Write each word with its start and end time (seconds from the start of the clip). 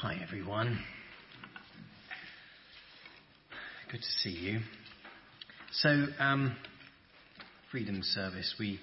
Hi, 0.00 0.16
everyone. 0.22 0.78
Good 3.90 3.98
to 3.98 4.12
see 4.20 4.30
you. 4.30 4.60
So, 5.72 6.06
um, 6.20 6.54
Freedom 7.72 7.98
Service, 8.04 8.54
we, 8.60 8.78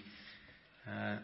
uh, 0.86 1.16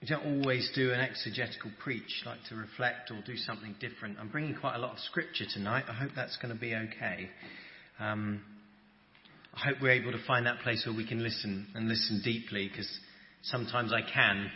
we 0.00 0.08
don't 0.08 0.24
always 0.24 0.70
do 0.74 0.90
an 0.90 1.00
exegetical 1.00 1.70
preach, 1.84 2.22
like 2.24 2.38
to 2.48 2.54
reflect 2.54 3.10
or 3.10 3.20
do 3.26 3.36
something 3.36 3.74
different. 3.78 4.16
I'm 4.18 4.30
bringing 4.30 4.54
quite 4.54 4.76
a 4.76 4.78
lot 4.78 4.92
of 4.92 5.00
scripture 5.00 5.44
tonight. 5.52 5.84
I 5.86 5.92
hope 5.92 6.12
that's 6.16 6.38
going 6.38 6.54
to 6.54 6.58
be 6.58 6.74
okay. 6.74 7.28
Um, 8.00 8.40
I 9.54 9.68
hope 9.68 9.82
we're 9.82 9.90
able 9.90 10.12
to 10.12 10.26
find 10.26 10.46
that 10.46 10.60
place 10.60 10.82
where 10.86 10.96
we 10.96 11.06
can 11.06 11.22
listen 11.22 11.66
and 11.74 11.88
listen 11.88 12.22
deeply, 12.24 12.68
because 12.68 12.90
sometimes 13.42 13.92
I 13.92 14.00
can, 14.00 14.50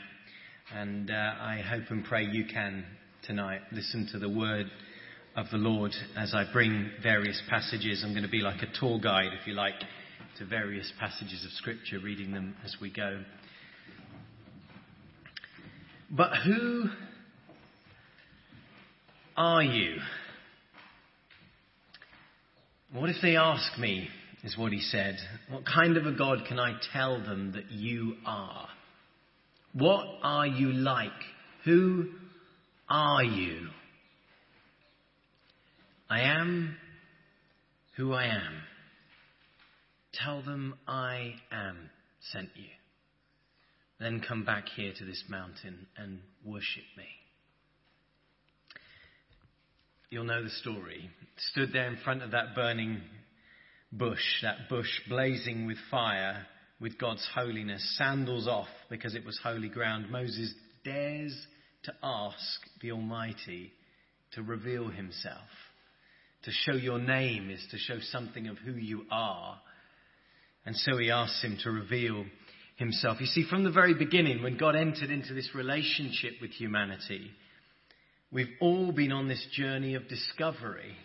and 0.74 1.10
uh, 1.10 1.34
I 1.38 1.62
hope 1.68 1.90
and 1.90 2.02
pray 2.02 2.24
you 2.24 2.46
can 2.46 2.86
tonight. 3.26 3.60
Listen 3.72 4.08
to 4.12 4.18
the 4.18 4.28
word 4.28 4.66
of 5.36 5.46
the 5.50 5.58
Lord 5.58 5.92
as 6.16 6.34
I 6.34 6.44
bring 6.52 6.90
various 7.02 7.40
passages. 7.48 8.02
I'm 8.04 8.12
going 8.12 8.24
to 8.24 8.30
be 8.30 8.40
like 8.40 8.62
a 8.62 8.78
tour 8.78 8.98
guide, 8.98 9.30
if 9.40 9.46
you 9.46 9.54
like, 9.54 9.74
to 10.38 10.46
various 10.46 10.90
passages 10.98 11.44
of 11.44 11.50
Scripture, 11.52 11.98
reading 11.98 12.32
them 12.32 12.54
as 12.64 12.76
we 12.80 12.90
go. 12.90 13.22
But 16.10 16.30
who 16.44 16.86
are 19.36 19.62
you? 19.62 19.96
What 22.92 23.10
if 23.10 23.16
they 23.22 23.36
ask 23.36 23.78
me, 23.78 24.08
is 24.42 24.56
what 24.56 24.72
he 24.72 24.80
said, 24.80 25.16
what 25.50 25.64
kind 25.66 25.96
of 25.96 26.06
a 26.06 26.12
God 26.12 26.40
can 26.48 26.58
I 26.58 26.74
tell 26.92 27.20
them 27.20 27.52
that 27.52 27.70
you 27.70 28.14
are? 28.26 28.68
What 29.72 30.06
are 30.22 30.46
you 30.46 30.72
like? 30.72 31.10
Who 31.64 32.08
are 32.90 33.24
you? 33.24 33.68
I 36.10 36.22
am 36.22 36.76
who 37.96 38.12
I 38.12 38.24
am. 38.24 38.62
Tell 40.12 40.42
them 40.42 40.74
I 40.88 41.34
am 41.52 41.90
sent 42.32 42.48
you. 42.56 42.64
Then 44.00 44.22
come 44.26 44.44
back 44.44 44.66
here 44.74 44.92
to 44.98 45.04
this 45.04 45.22
mountain 45.28 45.86
and 45.96 46.18
worship 46.44 46.82
me. 46.96 47.04
You'll 50.10 50.24
know 50.24 50.42
the 50.42 50.50
story. 50.50 51.08
Stood 51.52 51.72
there 51.72 51.86
in 51.86 51.98
front 51.98 52.22
of 52.22 52.32
that 52.32 52.56
burning 52.56 53.00
bush, 53.92 54.42
that 54.42 54.68
bush 54.68 54.90
blazing 55.08 55.66
with 55.66 55.76
fire, 55.90 56.46
with 56.80 56.98
God's 56.98 57.26
holiness, 57.34 57.96
sandals 57.96 58.48
off 58.48 58.68
because 58.88 59.14
it 59.14 59.24
was 59.24 59.38
holy 59.42 59.68
ground. 59.68 60.10
Moses 60.10 60.52
dares 60.84 61.36
to 61.84 61.92
ask 62.02 62.60
the 62.80 62.92
Almighty 62.92 63.72
to 64.32 64.42
reveal 64.42 64.88
Himself. 64.88 65.48
To 66.44 66.50
show 66.50 66.72
your 66.72 66.98
name 66.98 67.50
is 67.50 67.64
to 67.70 67.78
show 67.78 67.98
something 68.00 68.48
of 68.48 68.56
who 68.58 68.72
you 68.72 69.04
are. 69.10 69.58
And 70.64 70.74
so 70.74 70.96
he 70.96 71.10
asks 71.10 71.42
him 71.42 71.58
to 71.62 71.70
reveal 71.70 72.24
himself. 72.76 73.20
You 73.20 73.26
see, 73.26 73.46
from 73.48 73.64
the 73.64 73.70
very 73.70 73.94
beginning, 73.94 74.42
when 74.42 74.56
God 74.56 74.74
entered 74.74 75.10
into 75.10 75.34
this 75.34 75.50
relationship 75.54 76.34
with 76.40 76.50
humanity, 76.52 77.30
we've 78.32 78.54
all 78.60 78.92
been 78.92 79.12
on 79.12 79.28
this 79.28 79.46
journey 79.52 79.94
of 79.94 80.08
discovery. 80.08 80.96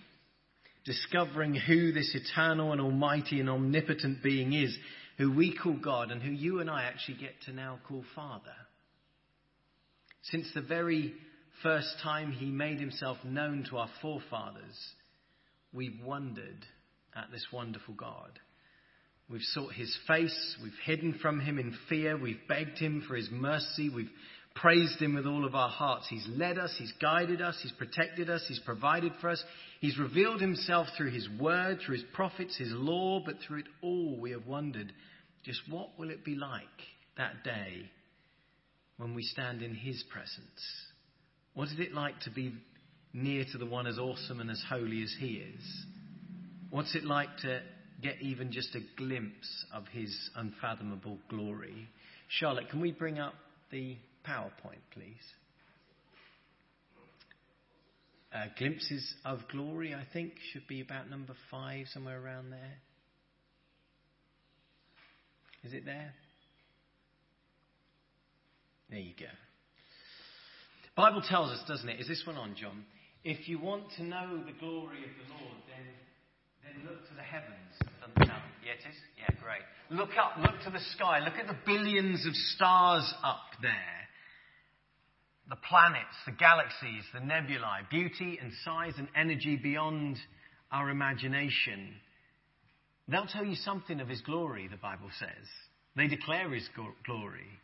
Discovering 0.85 1.55
who 1.55 1.91
this 1.91 2.15
eternal 2.15 2.71
and 2.71 2.79
almighty 2.79 3.39
and 3.39 3.49
omnipotent 3.49 4.23
being 4.23 4.53
is, 4.53 4.77
who 5.17 5.33
we 5.33 5.57
call 5.57 5.73
God 5.73 6.11
and 6.11 6.21
who 6.21 6.31
you 6.31 6.59
and 6.59 6.69
I 6.69 6.83
actually 6.83 7.17
get 7.17 7.33
to 7.45 7.53
now 7.53 7.79
call 7.87 8.03
Father. 8.13 8.55
Since 10.23 10.47
the 10.53 10.61
very 10.61 11.13
first 11.63 11.95
time 12.03 12.31
he 12.31 12.45
made 12.45 12.79
himself 12.79 13.17
known 13.23 13.65
to 13.69 13.77
our 13.77 13.89
forefathers, 14.01 14.77
we've 15.73 15.99
wondered 16.03 16.65
at 17.15 17.31
this 17.31 17.45
wonderful 17.51 17.93
God. 17.93 18.39
We've 19.29 19.41
sought 19.41 19.73
his 19.73 19.97
face, 20.07 20.57
we've 20.61 20.71
hidden 20.85 21.17
from 21.21 21.39
him 21.39 21.57
in 21.57 21.75
fear, 21.89 22.17
we've 22.17 22.47
begged 22.47 22.77
him 22.77 23.03
for 23.07 23.15
his 23.15 23.29
mercy, 23.31 23.89
we've 23.89 24.11
praised 24.53 25.01
him 25.01 25.15
with 25.15 25.25
all 25.25 25.45
of 25.45 25.55
our 25.55 25.69
hearts. 25.69 26.07
He's 26.09 26.27
led 26.29 26.57
us, 26.57 26.75
he's 26.77 26.93
guided 27.01 27.41
us, 27.41 27.59
he's 27.61 27.71
protected 27.71 28.29
us, 28.29 28.45
he's 28.47 28.59
provided 28.59 29.13
for 29.19 29.29
us, 29.29 29.43
he's 29.81 29.97
revealed 29.97 30.41
himself 30.41 30.87
through 30.95 31.11
his 31.11 31.27
word, 31.39 31.79
through 31.83 31.95
his 31.95 32.05
prophets, 32.13 32.55
his 32.57 32.71
law, 32.71 33.21
but 33.25 33.37
through 33.45 33.59
it 33.59 33.67
all 33.81 34.19
we 34.19 34.31
have 34.31 34.45
wondered 34.45 34.93
just 35.45 35.61
what 35.69 35.97
will 35.97 36.09
it 36.09 36.25
be 36.25 36.35
like 36.35 36.63
that 37.17 37.43
day 37.43 37.89
when 38.97 39.13
we 39.13 39.21
stand 39.21 39.61
in 39.61 39.75
His 39.75 40.03
presence? 40.11 40.91
What 41.55 41.69
is 41.69 41.79
it 41.79 41.93
like 41.93 42.19
to 42.21 42.29
be 42.29 42.53
near 43.13 43.45
to 43.51 43.57
the 43.57 43.65
one 43.65 43.87
as 43.87 43.97
awesome 43.97 44.41
and 44.41 44.51
as 44.51 44.61
holy 44.69 45.01
as 45.01 45.15
He 45.17 45.35
is? 45.35 45.85
What's 46.69 46.93
it 46.95 47.05
like 47.05 47.29
to 47.43 47.61
get 48.03 48.21
even 48.21 48.51
just 48.51 48.75
a 48.75 48.81
glimpse 48.97 49.65
of 49.73 49.87
His 49.87 50.13
unfathomable 50.35 51.17
glory? 51.29 51.87
Charlotte, 52.27 52.69
can 52.69 52.81
we 52.81 52.91
bring 52.91 53.19
up 53.19 53.33
the 53.71 53.95
PowerPoint, 54.27 54.83
please? 54.91 55.15
Uh, 58.33 58.47
glimpses 58.57 59.13
of 59.23 59.39
glory, 59.49 59.93
I 59.93 60.03
think, 60.11 60.33
should 60.51 60.67
be 60.67 60.81
about 60.81 61.09
number 61.09 61.33
five, 61.49 61.85
somewhere 61.93 62.21
around 62.21 62.49
there. 62.51 62.73
Is 65.63 65.71
it 65.71 65.85
there? 65.85 66.13
There 68.89 68.99
you 68.99 69.13
go. 69.17 69.25
Bible 70.95 71.21
tells 71.21 71.51
us, 71.51 71.59
doesn't 71.67 71.89
it? 71.89 71.99
Is 71.99 72.07
this 72.07 72.23
one 72.25 72.37
on, 72.37 72.55
John? 72.55 72.85
If 73.23 73.49
you 73.49 73.59
want 73.59 73.83
to 73.97 74.03
know 74.03 74.41
the 74.45 74.53
glory 74.59 75.03
of 75.03 75.11
the 75.17 75.33
Lord, 75.33 75.57
then, 75.67 75.85
then 76.63 76.89
look 76.89 77.07
to 77.09 77.15
the 77.15 77.21
heavens. 77.21 77.51
No. 78.17 78.37
Yeah, 78.63 78.73
it 78.73 78.89
is? 78.89 78.95
Yeah, 79.17 79.35
great. 79.43 79.61
Look 79.89 80.11
up, 80.17 80.37
look 80.39 80.61
to 80.63 80.69
the 80.69 80.83
sky, 80.95 81.19
look 81.19 81.33
at 81.33 81.47
the 81.47 81.57
billions 81.65 82.25
of 82.25 82.33
stars 82.33 83.13
up 83.23 83.41
there. 83.61 83.71
The 85.49 85.57
planets, 85.57 86.15
the 86.25 86.31
galaxies, 86.31 87.03
the 87.13 87.19
nebulae, 87.19 87.85
beauty 87.91 88.39
and 88.41 88.51
size 88.63 88.93
and 88.97 89.07
energy 89.15 89.57
beyond 89.57 90.17
our 90.71 90.89
imagination. 90.89 91.93
They'll 93.07 93.27
tell 93.27 93.45
you 93.45 93.55
something 93.55 93.99
of 93.99 94.07
His 94.07 94.21
glory, 94.21 94.67
the 94.67 94.77
Bible 94.77 95.09
says. 95.19 95.47
They 95.95 96.07
declare 96.07 96.51
His 96.53 96.67
glory. 97.05 97.59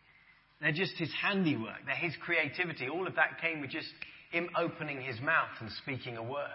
They're 0.62 0.72
just 0.72 0.94
His 0.98 1.12
handiwork. 1.22 1.86
They're 1.86 1.96
His 1.96 2.16
creativity. 2.22 2.88
All 2.88 3.08
of 3.08 3.16
that 3.16 3.42
came 3.42 3.62
with 3.62 3.72
just 3.72 3.88
Him 4.32 4.50
opening 4.56 5.02
His 5.02 5.20
mouth 5.20 5.50
and 5.60 5.70
speaking 5.84 6.18
a 6.18 6.24
word. 6.24 6.48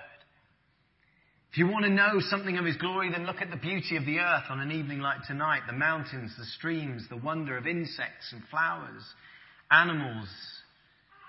If 1.50 1.58
you 1.58 1.66
want 1.66 1.84
to 1.84 1.90
know 1.90 2.20
something 2.20 2.56
of 2.58 2.64
His 2.64 2.76
glory, 2.76 3.10
then 3.10 3.26
look 3.26 3.40
at 3.40 3.50
the 3.50 3.56
beauty 3.56 3.96
of 3.96 4.06
the 4.06 4.18
earth 4.18 4.44
on 4.48 4.60
an 4.60 4.70
evening 4.70 5.00
like 5.00 5.26
tonight. 5.26 5.62
The 5.66 5.72
mountains, 5.72 6.32
the 6.38 6.44
streams, 6.44 7.02
the 7.08 7.16
wonder 7.16 7.56
of 7.56 7.66
insects 7.66 8.32
and 8.32 8.42
flowers, 8.50 9.02
animals, 9.70 10.28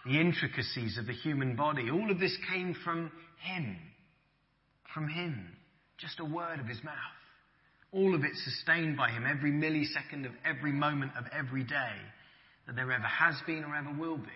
the 0.05 0.19
intricacies 0.19 0.97
of 0.97 1.07
the 1.07 1.13
human 1.13 1.55
body. 1.55 1.89
All 1.89 2.11
of 2.11 2.19
this 2.19 2.37
came 2.51 2.75
from 2.83 3.11
Him. 3.41 3.77
From 4.93 5.07
Him. 5.09 5.49
Just 5.97 6.19
a 6.19 6.25
word 6.25 6.59
of 6.59 6.67
His 6.67 6.83
mouth. 6.83 6.93
All 7.91 8.13
of 8.13 8.23
it 8.23 8.35
sustained 8.35 8.97
by 8.97 9.09
Him 9.09 9.25
every 9.25 9.51
millisecond 9.51 10.25
of 10.25 10.33
every 10.45 10.73
moment 10.73 11.13
of 11.17 11.25
every 11.33 11.63
day 11.63 11.95
that 12.67 12.75
there 12.75 12.91
ever 12.91 13.03
has 13.03 13.35
been 13.47 13.63
or 13.63 13.75
ever 13.75 13.91
will 13.97 14.17
be. 14.17 14.29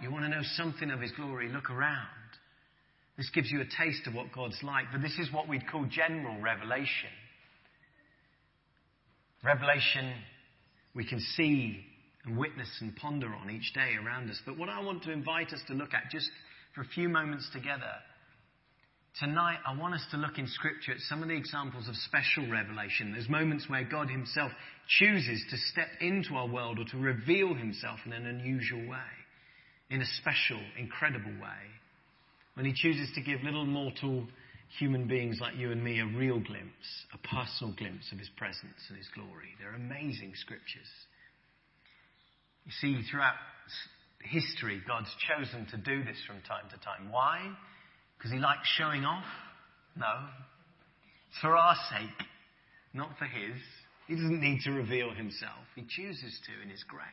You 0.00 0.10
want 0.10 0.24
to 0.24 0.30
know 0.30 0.42
something 0.56 0.90
of 0.90 1.00
His 1.00 1.12
glory? 1.12 1.48
Look 1.48 1.70
around. 1.70 2.06
This 3.16 3.28
gives 3.34 3.50
you 3.50 3.60
a 3.60 3.64
taste 3.64 4.06
of 4.06 4.14
what 4.14 4.32
God's 4.34 4.58
like, 4.62 4.86
but 4.92 5.02
this 5.02 5.18
is 5.18 5.30
what 5.32 5.46
we'd 5.46 5.68
call 5.70 5.84
general 5.84 6.40
revelation. 6.40 7.10
Revelation 9.44 10.14
we 10.94 11.06
can 11.06 11.20
see 11.36 11.84
and 12.24 12.36
witness 12.36 12.68
and 12.80 12.94
ponder 12.96 13.34
on 13.34 13.50
each 13.50 13.72
day 13.74 13.94
around 14.02 14.30
us. 14.30 14.40
But 14.44 14.58
what 14.58 14.68
I 14.68 14.80
want 14.82 15.02
to 15.04 15.12
invite 15.12 15.52
us 15.52 15.60
to 15.68 15.74
look 15.74 15.94
at 15.94 16.10
just 16.10 16.28
for 16.74 16.82
a 16.82 16.86
few 16.86 17.08
moments 17.08 17.48
together 17.52 17.92
Tonight, 19.18 19.58
I 19.66 19.76
want 19.76 19.94
us 19.94 20.06
to 20.12 20.16
look 20.16 20.38
in 20.38 20.46
Scripture 20.46 20.92
at 20.92 21.00
some 21.00 21.22
of 21.22 21.28
the 21.28 21.34
examples 21.34 21.88
of 21.88 21.96
special 21.96 22.48
revelation. 22.48 23.12
There's 23.12 23.28
moments 23.28 23.68
where 23.68 23.82
God 23.82 24.08
Himself 24.08 24.52
chooses 25.00 25.42
to 25.50 25.56
step 25.72 25.88
into 26.00 26.34
our 26.36 26.46
world 26.46 26.78
or 26.78 26.84
to 26.84 26.96
reveal 26.96 27.54
Himself 27.54 27.98
in 28.06 28.12
an 28.12 28.26
unusual 28.26 28.88
way, 28.88 29.10
in 29.90 30.00
a 30.00 30.06
special, 30.20 30.60
incredible 30.78 31.32
way. 31.32 31.62
When 32.54 32.64
He 32.64 32.72
chooses 32.72 33.10
to 33.16 33.20
give 33.20 33.42
little 33.42 33.66
mortal 33.66 34.28
human 34.78 35.08
beings 35.08 35.38
like 35.40 35.56
you 35.56 35.72
and 35.72 35.82
me 35.82 35.98
a 35.98 36.06
real 36.06 36.38
glimpse, 36.38 36.88
a 37.12 37.18
personal 37.26 37.74
glimpse 37.74 38.12
of 38.12 38.18
His 38.18 38.30
presence 38.36 38.78
and 38.88 38.96
His 38.96 39.08
glory. 39.14 39.56
They're 39.58 39.74
amazing 39.74 40.34
Scriptures. 40.36 40.88
You 42.64 42.72
see, 42.80 43.02
throughout 43.10 43.34
history, 44.22 44.80
God's 44.86 45.10
chosen 45.26 45.66
to 45.72 45.76
do 45.76 46.04
this 46.04 46.18
from 46.26 46.36
time 46.42 46.70
to 46.70 46.78
time. 46.78 47.10
Why? 47.10 47.50
Because 48.20 48.32
he 48.32 48.38
likes 48.38 48.68
showing 48.76 49.06
off? 49.06 49.24
No. 49.96 50.28
It's 51.30 51.38
for 51.40 51.56
our 51.56 51.74
sake, 51.88 52.26
not 52.92 53.16
for 53.18 53.24
his. 53.24 53.56
He 54.08 54.14
doesn't 54.14 54.42
need 54.42 54.60
to 54.64 54.72
reveal 54.72 55.14
himself. 55.14 55.64
He 55.74 55.86
chooses 55.88 56.38
to 56.44 56.62
in 56.62 56.68
his 56.68 56.84
grace. 56.84 57.04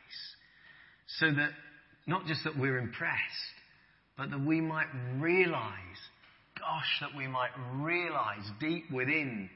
So 1.19 1.27
that 1.27 1.51
not 2.07 2.25
just 2.25 2.43
that 2.43 2.59
we're 2.59 2.77
impressed, 2.77 3.55
but 4.17 4.31
that 4.31 4.45
we 4.45 4.59
might 4.59 4.87
realize, 5.17 5.71
gosh, 6.59 6.99
that 6.99 7.15
we 7.15 7.27
might 7.27 7.51
realize 7.75 8.43
deep 8.59 8.91
within, 8.91 9.49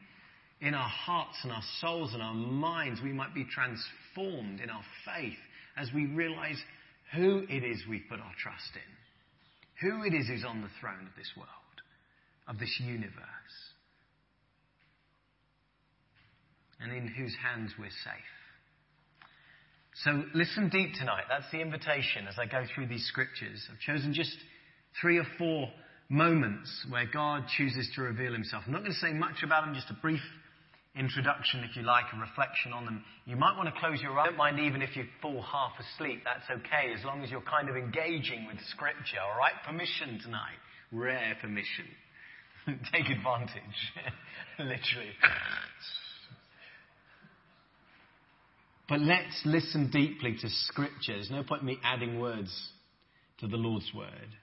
in 0.61 0.73
our 0.73 0.89
hearts 0.89 1.37
and 1.43 1.51
our 1.51 1.63
souls 1.81 2.13
and 2.13 2.21
our 2.21 2.33
minds, 2.33 3.01
we 3.03 3.11
might 3.11 3.33
be 3.33 3.45
transformed 3.45 4.61
in 4.61 4.69
our 4.69 4.83
faith 5.05 5.39
as 5.75 5.89
we 5.93 6.05
realize 6.05 6.57
who 7.13 7.43
it 7.49 7.63
is 7.63 7.81
we've 7.89 8.05
put 8.09 8.19
our 8.19 8.33
trust 8.41 8.71
in, 8.75 8.95
who 9.81 10.03
it 10.03 10.13
is 10.13 10.27
who's 10.27 10.45
on 10.45 10.61
the 10.61 10.69
throne 10.79 11.07
of 11.07 11.15
this 11.17 11.31
world, 11.35 11.49
of 12.47 12.59
this 12.59 12.79
universe, 12.79 13.15
and 16.79 16.91
in 16.91 17.07
whose 17.07 17.35
hands 17.41 17.71
we're 17.77 17.89
safe. 17.89 18.31
So 20.03 20.23
listen 20.33 20.69
deep 20.69 20.93
tonight. 20.95 21.25
That's 21.29 21.51
the 21.51 21.59
invitation 21.59 22.27
as 22.27 22.35
I 22.39 22.45
go 22.45 22.63
through 22.73 22.87
these 22.87 23.05
scriptures. 23.07 23.67
I've 23.71 23.79
chosen 23.79 24.13
just 24.13 24.35
three 24.99 25.17
or 25.17 25.27
four 25.37 25.67
moments 26.09 26.85
where 26.89 27.05
God 27.05 27.43
chooses 27.57 27.89
to 27.95 28.01
reveal 28.01 28.33
himself. 28.33 28.63
I'm 28.65 28.73
not 28.73 28.79
going 28.79 28.93
to 28.93 28.99
say 28.99 29.13
much 29.13 29.43
about 29.43 29.65
them, 29.65 29.75
just 29.75 29.89
a 29.89 30.01
brief 30.01 30.21
introduction, 30.95 31.63
if 31.63 31.75
you 31.75 31.83
like, 31.83 32.05
a 32.13 32.19
reflection 32.19 32.73
on 32.73 32.85
them. 32.85 33.03
You 33.25 33.35
might 33.35 33.55
want 33.55 33.73
to 33.73 33.79
close 33.79 34.01
your 34.01 34.17
eyes. 34.19 34.29
Don't 34.29 34.37
mind 34.37 34.59
even 34.59 34.81
if 34.81 34.95
you 34.95 35.05
fall 35.21 35.41
half 35.41 35.71
asleep. 35.79 36.23
That's 36.25 36.49
okay, 36.59 36.93
as 36.97 37.05
long 37.05 37.23
as 37.23 37.31
you're 37.31 37.41
kind 37.41 37.69
of 37.69 37.77
engaging 37.77 38.45
with 38.47 38.57
Scripture, 38.69 39.19
all 39.23 39.37
right? 39.37 39.53
Permission 39.65 40.19
tonight. 40.23 40.59
Rare 40.91 41.35
permission. 41.41 41.85
Take 42.93 43.09
advantage. 43.09 43.79
Literally. 44.59 45.15
But 48.89 48.99
let's 48.99 49.41
listen 49.45 49.89
deeply 49.89 50.35
to 50.41 50.49
Scripture. 50.49 51.13
There's 51.13 51.31
no 51.31 51.43
point 51.43 51.61
in 51.61 51.67
me 51.67 51.77
adding 51.83 52.19
words 52.19 52.53
to 53.39 53.47
the 53.47 53.55
Lord's 53.55 53.89
Word 53.95 54.35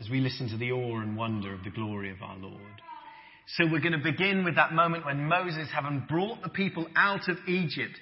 as 0.00 0.10
we 0.10 0.20
listen 0.20 0.48
to 0.50 0.56
the 0.56 0.72
awe 0.72 1.00
and 1.00 1.16
wonder 1.16 1.54
of 1.54 1.64
the 1.64 1.70
glory 1.70 2.10
of 2.10 2.20
our 2.22 2.36
Lord. 2.36 2.82
So 3.46 3.64
we're 3.70 3.80
going 3.80 3.92
to 3.92 3.98
begin 3.98 4.44
with 4.44 4.56
that 4.56 4.72
moment 4.72 5.04
when 5.04 5.28
Moses, 5.28 5.68
having 5.72 6.04
brought 6.08 6.42
the 6.42 6.48
people 6.48 6.86
out 6.96 7.28
of 7.28 7.36
Egypt, 7.46 7.96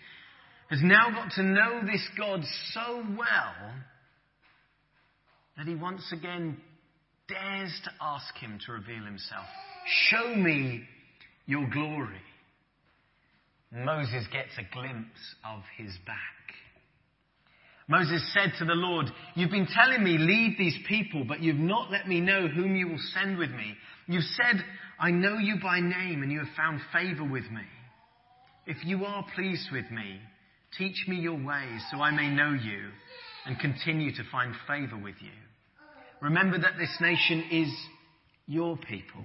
has 0.71 0.81
now 0.83 1.11
got 1.11 1.33
to 1.33 1.43
know 1.43 1.81
this 1.85 2.07
God 2.17 2.41
so 2.73 3.05
well 3.17 3.75
that 5.57 5.67
he 5.67 5.75
once 5.75 6.13
again 6.13 6.57
dares 7.29 7.79
to 7.85 7.91
ask 8.01 8.35
him 8.37 8.59
to 8.67 8.73
reveal 8.73 9.05
himself. 9.05 9.45
Show 10.09 10.35
me 10.35 10.83
your 11.47 11.69
glory. 11.71 12.23
Moses 13.71 14.27
gets 14.33 14.53
a 14.59 14.75
glimpse 14.75 15.35
of 15.45 15.63
his 15.77 15.93
back. 16.07 16.17
Moses 17.87 18.23
said 18.33 18.53
to 18.59 18.65
the 18.65 18.73
Lord, 18.73 19.07
You've 19.35 19.51
been 19.51 19.67
telling 19.67 20.03
me, 20.03 20.17
lead 20.17 20.57
these 20.59 20.79
people, 20.89 21.25
but 21.29 21.43
you've 21.43 21.57
not 21.57 21.91
let 21.91 22.09
me 22.09 22.21
know 22.21 22.49
whom 22.49 22.77
you 22.77 22.89
will 22.89 23.03
send 23.13 23.37
with 23.37 23.51
me. 23.51 23.75
You've 24.07 24.25
said, 24.25 24.65
I 24.99 25.11
know 25.11 25.39
you 25.39 25.57
by 25.63 25.81
name, 25.81 26.23
and 26.23 26.31
you 26.31 26.39
have 26.39 26.57
found 26.57 26.81
favor 26.93 27.25
with 27.25 27.51
me. 27.51 27.65
If 28.67 28.85
you 28.85 29.05
are 29.05 29.25
pleased 29.35 29.69
with 29.73 29.91
me, 29.91 30.21
teach 30.79 31.07
me 31.09 31.17
your 31.17 31.35
ways 31.35 31.83
so 31.91 31.99
I 31.99 32.11
may 32.11 32.29
know 32.29 32.53
you 32.53 32.89
and 33.47 33.59
continue 33.59 34.13
to 34.13 34.23
find 34.31 34.55
favor 34.67 34.97
with 34.97 35.17
you. 35.21 35.31
Remember 36.23 36.59
that 36.59 36.79
this 36.79 36.97
nation 37.01 37.45
is 37.51 37.69
your 38.47 38.77
people. 38.77 39.25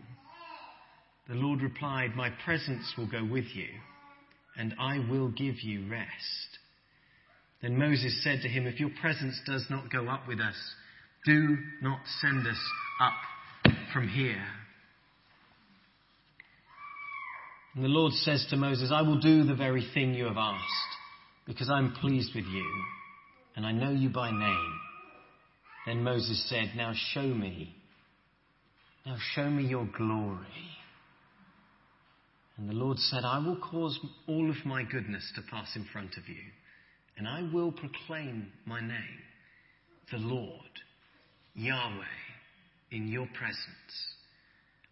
The 1.29 1.35
Lord 1.35 1.61
replied, 1.61 2.15
My 2.15 2.31
presence 2.43 2.93
will 2.97 3.09
go 3.09 3.23
with 3.23 3.45
you, 3.53 3.67
and 4.57 4.73
I 4.79 4.99
will 5.09 5.29
give 5.29 5.61
you 5.61 5.89
rest. 5.89 6.09
Then 7.61 7.77
Moses 7.77 8.23
said 8.23 8.41
to 8.41 8.49
him, 8.49 8.65
If 8.67 8.79
your 8.79 8.89
presence 8.99 9.39
does 9.45 9.65
not 9.69 9.91
go 9.91 10.07
up 10.09 10.27
with 10.27 10.39
us, 10.39 10.55
do 11.25 11.57
not 11.81 11.99
send 12.19 12.47
us 12.47 12.59
up 12.99 13.73
from 13.93 14.07
here. 14.07 14.43
And 17.75 17.83
the 17.83 17.89
Lord 17.89 18.13
says 18.13 18.45
to 18.49 18.57
Moses, 18.57 18.91
I 18.93 19.01
will 19.01 19.19
do 19.19 19.43
the 19.43 19.55
very 19.55 19.87
thing 19.93 20.13
you 20.13 20.25
have 20.25 20.37
asked, 20.37 20.65
because 21.45 21.69
I 21.69 21.77
am 21.77 21.93
pleased 22.01 22.31
with 22.35 22.45
you, 22.45 22.83
and 23.55 23.65
I 23.65 23.71
know 23.71 23.91
you 23.91 24.09
by 24.09 24.31
name. 24.31 24.79
Then 25.85 26.03
Moses 26.03 26.47
said, 26.49 26.73
Now 26.75 26.93
show 27.13 27.23
me, 27.23 27.75
now 29.05 29.17
show 29.33 29.49
me 29.49 29.63
your 29.63 29.87
glory. 29.97 30.45
And 32.57 32.67
the 32.69 32.73
Lord 32.73 32.97
said, 32.99 33.23
I 33.23 33.39
will 33.39 33.57
cause 33.57 33.97
all 34.27 34.49
of 34.49 34.65
my 34.65 34.83
goodness 34.83 35.31
to 35.35 35.41
pass 35.49 35.75
in 35.75 35.85
front 35.93 36.17
of 36.17 36.27
you 36.27 36.41
and 37.19 37.27
I 37.27 37.41
will 37.53 37.73
proclaim 37.73 38.47
my 38.65 38.79
name, 38.79 39.19
the 40.09 40.17
Lord, 40.17 40.71
Yahweh, 41.53 42.05
in 42.91 43.09
your 43.09 43.27
presence. 43.37 43.59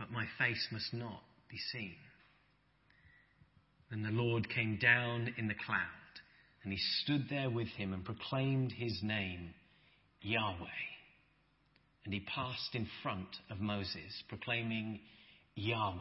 but 0.00 0.10
my 0.10 0.24
face 0.38 0.66
must 0.72 0.94
not 0.94 1.22
be 1.50 1.58
seen. 1.72 1.94
Then 3.90 4.02
the 4.02 4.10
Lord 4.10 4.48
came 4.48 4.78
down 4.80 5.34
in 5.36 5.46
the 5.46 5.54
cloud, 5.66 5.78
and 6.64 6.72
he 6.72 6.78
stood 7.02 7.26
there 7.28 7.50
with 7.50 7.68
him 7.68 7.92
and 7.92 8.02
proclaimed 8.02 8.72
his 8.72 8.98
name, 9.02 9.52
Yahweh. 10.22 10.66
And 12.06 12.14
he 12.14 12.20
passed 12.20 12.74
in 12.74 12.88
front 13.02 13.28
of 13.50 13.60
Moses, 13.60 14.22
proclaiming, 14.28 15.00
Yahweh, 15.54 16.00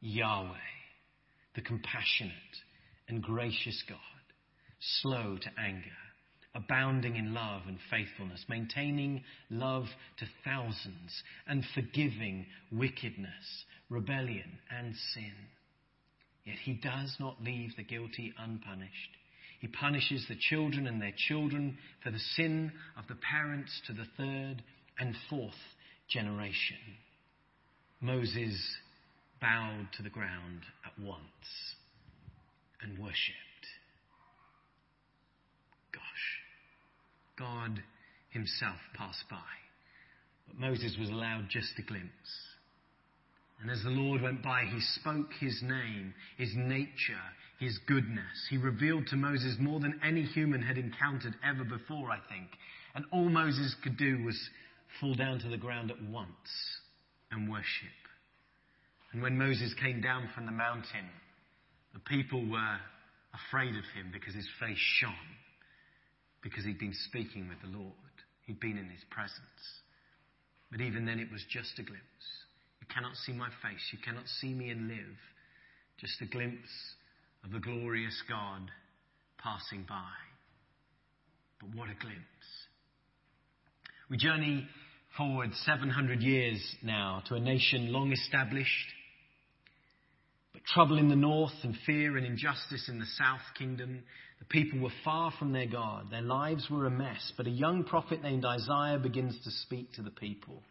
Yahweh, 0.00 0.54
the 1.56 1.62
compassionate 1.62 2.32
and 3.08 3.20
gracious 3.20 3.82
God 3.88 3.98
slow 5.02 5.38
to 5.40 5.50
anger, 5.60 5.90
abounding 6.56 7.16
in 7.16 7.34
love 7.34 7.62
and 7.66 7.78
faithfulness, 7.90 8.44
maintaining 8.48 9.22
love 9.50 9.84
to 10.18 10.26
thousands, 10.44 11.22
and 11.46 11.62
forgiving 11.74 12.46
wickedness, 12.72 13.64
rebellion, 13.90 14.58
and 14.76 14.94
sin. 15.14 15.32
Yet 16.44 16.56
he 16.64 16.74
does 16.74 17.14
not 17.20 17.42
leave 17.42 17.76
the 17.76 17.84
guilty 17.84 18.32
unpunished. 18.38 18.90
He 19.60 19.68
punishes 19.68 20.24
the 20.28 20.36
children 20.36 20.86
and 20.86 21.00
their 21.00 21.14
children 21.28 21.76
for 22.02 22.10
the 22.10 22.18
sin 22.36 22.72
of 22.98 23.06
the 23.08 23.16
parents 23.16 23.80
to 23.86 23.92
the 23.92 24.06
third 24.16 24.62
and 24.98 25.14
fourth 25.28 25.54
generation. 26.08 26.76
Moses 28.00 28.56
bowed 29.40 29.88
to 29.96 30.02
the 30.02 30.10
ground 30.10 30.62
at 30.84 31.04
once 31.04 31.20
and 32.82 32.98
worshipped. 32.98 33.46
God 37.38 37.82
himself 38.30 38.76
passed 38.94 39.24
by. 39.30 39.36
But 40.48 40.58
Moses 40.58 40.96
was 40.98 41.08
allowed 41.10 41.48
just 41.50 41.72
a 41.78 41.82
glimpse. 41.82 42.12
And 43.60 43.70
as 43.70 43.82
the 43.82 43.90
Lord 43.90 44.20
went 44.22 44.42
by, 44.42 44.64
he 44.64 44.80
spoke 45.00 45.32
his 45.40 45.62
name, 45.62 46.14
his 46.36 46.50
nature, 46.54 47.24
his 47.58 47.78
goodness. 47.86 48.46
He 48.50 48.58
revealed 48.58 49.06
to 49.08 49.16
Moses 49.16 49.56
more 49.58 49.80
than 49.80 49.98
any 50.04 50.22
human 50.22 50.60
had 50.62 50.76
encountered 50.76 51.34
ever 51.42 51.64
before, 51.64 52.10
I 52.10 52.18
think. 52.28 52.50
And 52.94 53.04
all 53.12 53.28
Moses 53.28 53.74
could 53.82 53.96
do 53.96 54.22
was 54.24 54.38
fall 55.00 55.14
down 55.14 55.38
to 55.40 55.48
the 55.48 55.56
ground 55.56 55.90
at 55.90 56.02
once 56.02 56.28
and 57.30 57.50
worship. 57.50 57.96
And 59.12 59.22
when 59.22 59.38
Moses 59.38 59.72
came 59.80 60.02
down 60.02 60.28
from 60.34 60.44
the 60.44 60.52
mountain, 60.52 61.08
the 61.94 62.00
people 62.00 62.46
were 62.46 62.78
afraid 63.48 63.70
of 63.74 63.84
him 63.94 64.10
because 64.12 64.34
his 64.34 64.48
face 64.60 64.78
shone 65.00 65.12
because 66.46 66.64
he'd 66.64 66.78
been 66.78 66.94
speaking 67.08 67.48
with 67.48 67.58
the 67.60 67.76
Lord. 67.76 67.92
He'd 68.46 68.60
been 68.60 68.78
in 68.78 68.88
his 68.88 69.02
presence. 69.10 69.82
But 70.70 70.80
even 70.80 71.04
then, 71.04 71.18
it 71.18 71.32
was 71.32 71.42
just 71.50 71.76
a 71.80 71.82
glimpse. 71.82 72.26
You 72.80 72.86
cannot 72.94 73.16
see 73.16 73.32
my 73.32 73.48
face. 73.62 73.82
You 73.90 73.98
cannot 74.04 74.28
see 74.40 74.54
me 74.54 74.70
and 74.70 74.86
live. 74.86 75.18
Just 75.98 76.22
a 76.22 76.26
glimpse 76.26 76.70
of 77.44 77.50
the 77.50 77.58
glorious 77.58 78.22
God 78.28 78.70
passing 79.38 79.84
by. 79.88 80.14
But 81.58 81.74
what 81.74 81.88
a 81.88 81.98
glimpse. 81.98 82.20
We 84.08 84.16
journey 84.16 84.68
forward 85.16 85.50
700 85.64 86.22
years 86.22 86.62
now 86.80 87.24
to 87.26 87.34
a 87.34 87.40
nation 87.40 87.92
long 87.92 88.12
established, 88.12 88.92
but 90.52 90.62
Trouble 90.72 90.98
in 90.98 91.08
the 91.08 91.16
north 91.16 91.58
and 91.64 91.74
fear 91.86 92.16
and 92.16 92.24
injustice 92.24 92.88
in 92.88 93.00
the 93.00 93.06
south 93.18 93.40
kingdom. 93.58 94.04
The 94.38 94.44
people 94.44 94.80
were 94.80 94.90
far 95.04 95.32
from 95.38 95.52
their 95.52 95.66
God. 95.66 96.10
Their 96.10 96.22
lives 96.22 96.68
were 96.70 96.86
a 96.86 96.90
mess. 96.90 97.32
But 97.36 97.46
a 97.46 97.50
young 97.50 97.84
prophet 97.84 98.22
named 98.22 98.44
Isaiah 98.44 98.98
begins 98.98 99.36
to 99.44 99.50
speak 99.50 99.92
to 99.94 100.02
the 100.02 100.10
people, 100.10 100.62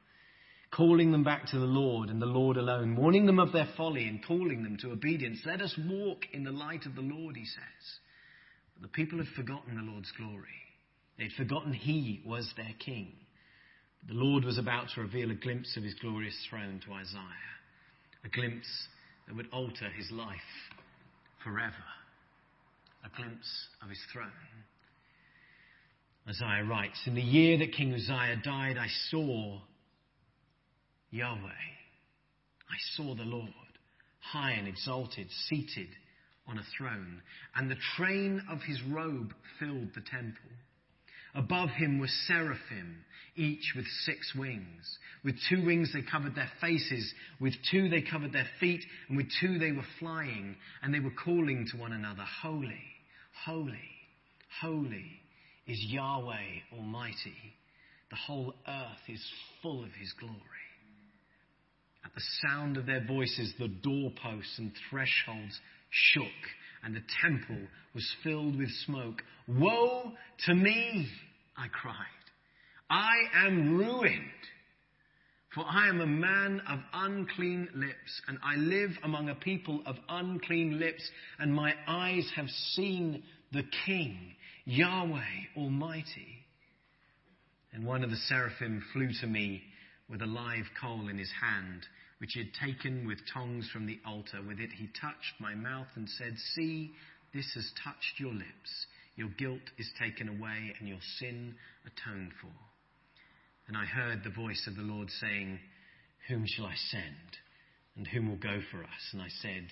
calling 0.71 1.11
them 1.11 1.23
back 1.23 1.47
to 1.47 1.59
the 1.59 1.65
Lord 1.65 2.09
and 2.09 2.21
the 2.21 2.27
Lord 2.27 2.57
alone, 2.57 2.95
warning 2.95 3.25
them 3.25 3.39
of 3.39 3.51
their 3.51 3.69
folly 3.75 4.07
and 4.07 4.23
calling 4.25 4.63
them 4.63 4.77
to 4.81 4.91
obedience. 4.91 5.39
Let 5.45 5.61
us 5.61 5.77
walk 5.89 6.25
in 6.31 6.43
the 6.43 6.51
light 6.51 6.85
of 6.85 6.95
the 6.95 7.01
Lord, 7.01 7.35
he 7.35 7.45
says. 7.45 7.99
But 8.75 8.83
the 8.83 8.93
people 8.93 9.17
had 9.17 9.27
forgotten 9.35 9.75
the 9.75 9.91
Lord's 9.91 10.11
glory. 10.11 10.47
They'd 11.17 11.31
forgotten 11.31 11.73
he 11.73 12.21
was 12.25 12.51
their 12.57 12.73
king. 12.79 13.13
The 14.07 14.13
Lord 14.13 14.43
was 14.43 14.57
about 14.57 14.89
to 14.93 15.01
reveal 15.01 15.31
a 15.31 15.35
glimpse 15.35 15.75
of 15.77 15.83
his 15.83 15.95
glorious 15.95 16.37
throne 16.49 16.79
to 16.85 16.93
Isaiah, 16.93 17.55
a 18.23 18.29
glimpse 18.29 18.67
that 19.27 19.35
would 19.35 19.47
alter 19.51 19.89
his 19.89 20.11
life 20.11 20.29
forever, 21.43 21.73
a 23.05 23.15
glimpse 23.15 23.67
of 23.83 23.89
his 23.89 23.99
throne. 24.11 24.31
Isaiah 26.27 26.63
writes, 26.63 26.99
In 27.05 27.15
the 27.15 27.21
year 27.21 27.59
that 27.59 27.73
King 27.73 27.93
Uzziah 27.93 28.41
died, 28.43 28.77
I 28.77 28.87
saw 29.09 29.59
Yahweh. 31.11 31.37
I 32.67 32.77
saw 32.95 33.13
the 33.13 33.23
Lord, 33.23 33.49
high 34.19 34.53
and 34.53 34.67
exalted, 34.67 35.27
seated 35.47 35.89
on 36.47 36.57
a 36.57 36.63
throne, 36.77 37.21
and 37.55 37.69
the 37.69 37.77
train 37.95 38.41
of 38.49 38.59
his 38.61 38.81
robe 38.83 39.33
filled 39.59 39.89
the 39.93 40.01
temple. 40.01 40.51
Above 41.35 41.69
him 41.69 41.99
were 41.99 42.07
seraphim, 42.27 43.03
each 43.35 43.73
with 43.75 43.85
six 44.05 44.33
wings. 44.35 44.97
With 45.23 45.35
two 45.49 45.65
wings 45.65 45.91
they 45.93 46.01
covered 46.01 46.33
their 46.33 46.49
faces, 46.61 47.13
with 47.39 47.53
two 47.69 47.89
they 47.89 48.01
covered 48.01 48.31
their 48.31 48.47
feet, 48.59 48.83
and 49.09 49.17
with 49.17 49.27
two 49.41 49.59
they 49.59 49.73
were 49.73 49.85
flying, 49.99 50.55
and 50.81 50.93
they 50.93 50.99
were 50.99 51.11
calling 51.23 51.67
to 51.71 51.77
one 51.77 51.91
another, 51.91 52.23
Holy, 52.41 52.94
holy, 53.43 53.89
holy 54.61 55.19
is 55.67 55.83
Yahweh 55.89 56.75
Almighty. 56.77 57.53
The 58.09 58.15
whole 58.15 58.53
earth 58.67 59.09
is 59.09 59.23
full 59.61 59.83
of 59.83 59.91
his 59.99 60.13
glory. 60.19 60.35
At 62.05 62.13
the 62.13 62.21
sound 62.47 62.77
of 62.77 62.85
their 62.85 63.03
voices, 63.03 63.53
the 63.57 63.67
doorposts 63.67 64.59
and 64.59 64.71
thresholds 64.89 65.59
shook, 65.89 66.27
and 66.83 66.95
the 66.95 67.01
temple 67.21 67.67
was 67.93 68.15
filled 68.23 68.57
with 68.57 68.69
smoke. 68.85 69.23
Woe 69.47 70.11
to 70.45 70.53
me, 70.53 71.07
I 71.57 71.67
cried. 71.67 71.95
I 72.89 73.47
am 73.47 73.77
ruined, 73.77 74.21
for 75.53 75.63
I 75.65 75.87
am 75.87 76.01
a 76.01 76.07
man 76.07 76.61
of 76.67 76.79
unclean 76.93 77.69
lips, 77.75 78.21
and 78.27 78.37
I 78.43 78.55
live 78.55 78.91
among 79.03 79.29
a 79.29 79.35
people 79.35 79.81
of 79.85 79.95
unclean 80.09 80.79
lips, 80.79 81.03
and 81.39 81.53
my 81.53 81.73
eyes 81.87 82.29
have 82.35 82.49
seen 82.73 83.23
the 83.51 83.63
King, 83.85 84.35
Yahweh 84.65 85.21
Almighty. 85.57 86.45
And 87.71 87.85
one 87.85 88.03
of 88.03 88.09
the 88.09 88.15
seraphim 88.15 88.83
flew 88.93 89.09
to 89.21 89.27
me 89.27 89.61
with 90.09 90.21
a 90.21 90.25
live 90.25 90.65
coal 90.81 91.07
in 91.09 91.17
his 91.17 91.31
hand 91.41 91.85
which 92.19 92.31
he 92.33 92.39
had 92.39 92.53
taken 92.53 93.05
with 93.05 93.19
tongs 93.33 93.69
from 93.71 93.85
the 93.85 93.99
altar. 94.05 94.41
With 94.47 94.59
it 94.59 94.71
he 94.71 94.87
touched 94.99 95.39
my 95.39 95.55
mouth 95.55 95.87
and 95.95 96.09
said, 96.09 96.35
See, 96.55 96.91
this 97.33 97.51
has 97.55 97.69
touched 97.83 98.19
your 98.19 98.33
lips. 98.33 98.85
Your 99.15 99.29
guilt 99.37 99.61
is 99.77 99.89
taken 99.99 100.29
away 100.29 100.73
and 100.79 100.87
your 100.87 100.99
sin 101.19 101.55
atoned 101.85 102.31
for. 102.41 102.51
And 103.67 103.75
I 103.75 103.85
heard 103.85 104.23
the 104.23 104.29
voice 104.29 104.67
of 104.67 104.75
the 104.75 104.83
Lord 104.83 105.09
saying, 105.09 105.59
Whom 106.27 106.45
shall 106.45 106.65
I 106.65 106.75
send? 106.91 107.37
And 107.95 108.07
whom 108.07 108.29
will 108.29 108.37
go 108.37 108.59
for 108.71 108.83
us? 108.83 109.09
And 109.13 109.21
I 109.21 109.29
said, 109.41 109.67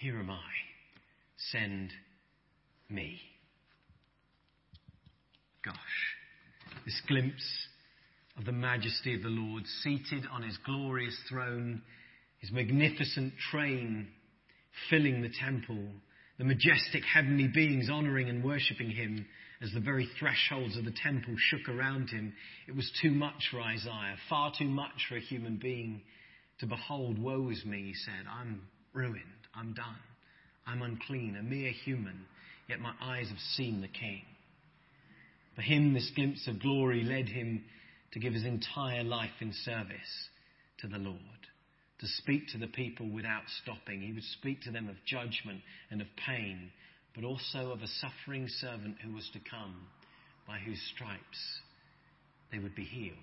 Here 0.00 0.18
am 0.18 0.30
I. 0.30 0.50
Send 1.50 1.90
me. 2.88 3.20
Gosh, 5.64 5.76
this 6.84 7.00
glimpse 7.08 7.66
of 8.36 8.44
the 8.44 8.52
majesty 8.52 9.14
of 9.14 9.22
the 9.22 9.28
Lord, 9.28 9.64
seated 9.82 10.24
on 10.30 10.42
his 10.42 10.58
glorious 10.64 11.16
throne, 11.28 11.82
his 12.38 12.52
magnificent 12.52 13.32
train 13.50 14.08
filling 14.90 15.22
the 15.22 15.30
temple, 15.40 15.86
the 16.38 16.44
majestic 16.44 17.04
heavenly 17.04 17.48
beings 17.48 17.88
honoring 17.90 18.28
and 18.28 18.44
worshipping 18.44 18.90
him 18.90 19.24
as 19.64 19.72
the 19.72 19.80
very 19.80 20.08
thresholds 20.18 20.76
of 20.76 20.84
the 20.84 20.94
temple 21.02 21.34
shook 21.38 21.68
around 21.68 22.10
him. 22.10 22.34
It 22.68 22.76
was 22.76 22.90
too 23.00 23.10
much 23.10 23.48
for 23.50 23.60
Isaiah, 23.60 24.16
far 24.28 24.52
too 24.56 24.68
much 24.68 25.06
for 25.08 25.16
a 25.16 25.20
human 25.20 25.56
being 25.56 26.02
to 26.60 26.66
behold. 26.66 27.18
Woe 27.18 27.48
is 27.48 27.64
me, 27.64 27.82
he 27.82 27.94
said. 27.94 28.26
I'm 28.30 28.62
ruined. 28.92 29.22
I'm 29.54 29.72
done. 29.72 29.96
I'm 30.66 30.82
unclean, 30.82 31.36
a 31.38 31.42
mere 31.42 31.70
human, 31.70 32.26
yet 32.68 32.80
my 32.80 32.92
eyes 33.00 33.28
have 33.28 33.38
seen 33.54 33.80
the 33.80 33.88
King. 33.88 34.22
For 35.54 35.62
him, 35.62 35.94
this 35.94 36.10
glimpse 36.14 36.46
of 36.48 36.60
glory 36.60 37.02
led 37.02 37.28
him 37.28 37.64
to 38.12 38.18
give 38.18 38.32
his 38.32 38.44
entire 38.44 39.04
life 39.04 39.30
in 39.40 39.52
service 39.64 40.28
to 40.80 40.88
the 40.88 40.98
Lord, 40.98 41.18
to 42.00 42.06
speak 42.06 42.48
to 42.48 42.58
the 42.58 42.66
people 42.66 43.08
without 43.08 43.44
stopping. 43.62 44.00
He 44.00 44.12
would 44.12 44.24
speak 44.24 44.62
to 44.62 44.70
them 44.70 44.88
of 44.88 44.96
judgment 45.06 45.60
and 45.90 46.00
of 46.00 46.08
pain, 46.26 46.70
but 47.14 47.24
also 47.24 47.70
of 47.70 47.80
a 47.80 47.86
suffering 47.86 48.48
servant 48.48 48.96
who 49.04 49.14
was 49.14 49.28
to 49.32 49.40
come, 49.50 49.86
by 50.46 50.58
whose 50.58 50.80
stripes 50.94 51.60
they 52.52 52.58
would 52.58 52.74
be 52.74 52.84
healed. 52.84 53.16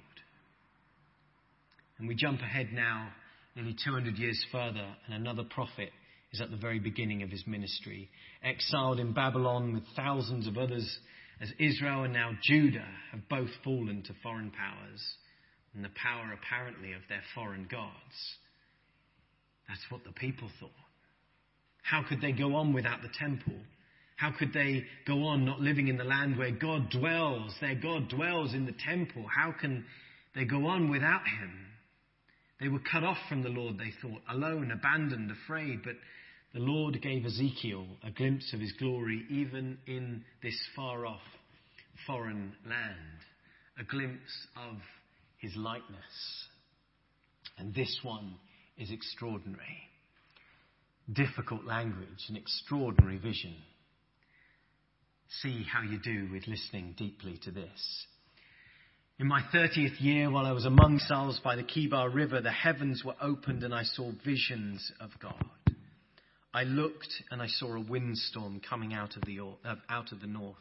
And 1.99 2.07
we 2.07 2.15
jump 2.15 2.41
ahead 2.41 2.69
now, 2.73 3.09
nearly 3.55 3.75
200 3.83 4.17
years 4.17 4.43
further, 4.51 4.87
and 5.05 5.13
another 5.13 5.43
prophet 5.43 5.89
is 6.31 6.41
at 6.41 6.49
the 6.49 6.57
very 6.57 6.79
beginning 6.79 7.21
of 7.21 7.29
his 7.29 7.45
ministry, 7.45 8.09
exiled 8.43 8.99
in 8.99 9.13
Babylon 9.13 9.73
with 9.73 9.83
thousands 9.95 10.47
of 10.47 10.57
others 10.57 10.99
as 11.41 11.51
Israel 11.59 12.03
and 12.03 12.13
now 12.13 12.31
Judah 12.43 12.87
have 13.11 13.27
both 13.27 13.49
fallen 13.63 14.03
to 14.03 14.13
foreign 14.21 14.51
powers 14.51 15.01
and 15.73 15.83
the 15.83 15.89
power 15.89 16.33
apparently 16.33 16.93
of 16.93 17.01
their 17.09 17.23
foreign 17.33 17.67
gods. 17.69 18.37
That's 19.67 19.81
what 19.89 20.03
the 20.03 20.11
people 20.11 20.49
thought. 20.59 20.69
How 21.81 22.03
could 22.07 22.21
they 22.21 22.31
go 22.31 22.55
on 22.55 22.73
without 22.73 23.01
the 23.01 23.09
temple? 23.17 23.55
How 24.21 24.31
could 24.37 24.53
they 24.53 24.85
go 25.07 25.23
on 25.23 25.45
not 25.45 25.61
living 25.61 25.87
in 25.87 25.97
the 25.97 26.03
land 26.03 26.37
where 26.37 26.51
God 26.51 26.91
dwells? 26.91 27.55
Their 27.59 27.73
God 27.73 28.07
dwells 28.07 28.53
in 28.53 28.67
the 28.67 28.75
temple. 28.85 29.25
How 29.35 29.51
can 29.51 29.83
they 30.35 30.45
go 30.45 30.67
on 30.67 30.91
without 30.91 31.23
Him? 31.27 31.65
They 32.59 32.67
were 32.67 32.81
cut 32.91 33.03
off 33.03 33.17
from 33.27 33.41
the 33.41 33.49
Lord, 33.49 33.79
they 33.79 33.91
thought, 33.99 34.21
alone, 34.29 34.69
abandoned, 34.69 35.31
afraid. 35.31 35.79
But 35.83 35.95
the 36.53 36.59
Lord 36.59 37.01
gave 37.01 37.25
Ezekiel 37.25 37.87
a 38.03 38.11
glimpse 38.11 38.53
of 38.53 38.59
his 38.59 38.71
glory 38.73 39.25
even 39.31 39.79
in 39.87 40.23
this 40.43 40.59
far 40.75 41.07
off 41.07 41.21
foreign 42.05 42.53
land, 42.63 43.17
a 43.79 43.83
glimpse 43.83 44.47
of 44.69 44.77
his 45.39 45.55
likeness. 45.55 46.45
And 47.57 47.73
this 47.73 47.99
one 48.03 48.35
is 48.77 48.91
extraordinary. 48.91 49.89
Difficult 51.11 51.65
language, 51.65 52.27
an 52.29 52.35
extraordinary 52.35 53.17
vision. 53.17 53.55
See 55.39 55.63
how 55.63 55.81
you 55.81 55.97
do 55.97 56.29
with 56.31 56.47
listening 56.47 56.93
deeply 56.97 57.39
to 57.43 57.51
this. 57.51 58.05
In 59.17 59.27
my 59.27 59.41
30th 59.53 60.01
year, 60.01 60.29
while 60.29 60.45
I 60.45 60.51
was 60.51 60.65
among 60.65 60.99
souls 60.99 61.39
by 61.41 61.55
the 61.55 61.63
Kebar 61.63 62.13
River, 62.13 62.41
the 62.41 62.51
heavens 62.51 63.03
were 63.05 63.15
opened 63.21 63.63
and 63.63 63.73
I 63.73 63.83
saw 63.83 64.11
visions 64.25 64.91
of 64.99 65.11
God. 65.21 65.45
I 66.53 66.63
looked 66.63 67.13
and 67.31 67.41
I 67.41 67.47
saw 67.47 67.75
a 67.75 67.79
windstorm 67.79 68.59
coming 68.67 68.93
out 68.93 69.15
of 69.15 69.23
the, 69.23 69.39
uh, 69.39 69.75
out 69.89 70.11
of 70.11 70.19
the 70.19 70.27
north. 70.27 70.57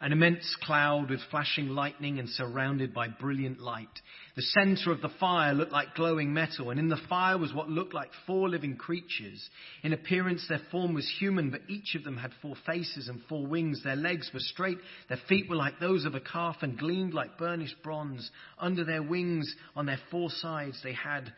An 0.00 0.12
immense 0.12 0.56
cloud 0.62 1.10
with 1.10 1.20
flashing 1.30 1.70
lightning 1.70 2.20
and 2.20 2.28
surrounded 2.28 2.94
by 2.94 3.08
brilliant 3.08 3.58
light. 3.58 3.88
The 4.36 4.42
center 4.42 4.92
of 4.92 5.00
the 5.00 5.08
fire 5.18 5.52
looked 5.54 5.72
like 5.72 5.96
glowing 5.96 6.32
metal, 6.32 6.70
and 6.70 6.78
in 6.78 6.88
the 6.88 7.00
fire 7.08 7.36
was 7.36 7.52
what 7.52 7.68
looked 7.68 7.94
like 7.94 8.10
four 8.24 8.48
living 8.48 8.76
creatures. 8.76 9.50
In 9.82 9.92
appearance, 9.92 10.46
their 10.48 10.60
form 10.70 10.94
was 10.94 11.12
human, 11.18 11.50
but 11.50 11.62
each 11.68 11.96
of 11.96 12.04
them 12.04 12.16
had 12.16 12.30
four 12.40 12.54
faces 12.64 13.08
and 13.08 13.20
four 13.28 13.44
wings. 13.44 13.82
Their 13.82 13.96
legs 13.96 14.30
were 14.32 14.38
straight, 14.38 14.78
their 15.08 15.18
feet 15.28 15.50
were 15.50 15.56
like 15.56 15.80
those 15.80 16.04
of 16.04 16.14
a 16.14 16.20
calf 16.20 16.58
and 16.62 16.78
gleamed 16.78 17.12
like 17.12 17.36
burnished 17.36 17.82
bronze. 17.82 18.30
Under 18.56 18.84
their 18.84 19.02
wings, 19.02 19.52
on 19.74 19.86
their 19.86 20.00
four 20.12 20.30
sides, 20.30 20.80
they 20.84 20.92
had 20.92 21.32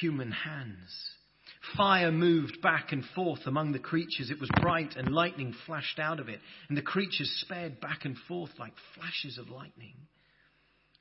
human 0.00 0.30
hands. 0.30 1.14
Fire 1.76 2.12
moved 2.12 2.60
back 2.62 2.92
and 2.92 3.04
forth 3.14 3.46
among 3.46 3.72
the 3.72 3.78
creatures. 3.78 4.30
It 4.30 4.40
was 4.40 4.50
bright 4.60 4.96
and 4.96 5.14
lightning 5.14 5.54
flashed 5.66 5.98
out 5.98 6.20
of 6.20 6.28
it. 6.28 6.40
And 6.68 6.76
the 6.76 6.82
creatures 6.82 7.30
sped 7.40 7.80
back 7.80 8.04
and 8.04 8.16
forth 8.28 8.50
like 8.58 8.74
flashes 8.94 9.38
of 9.38 9.48
lightning. 9.48 9.94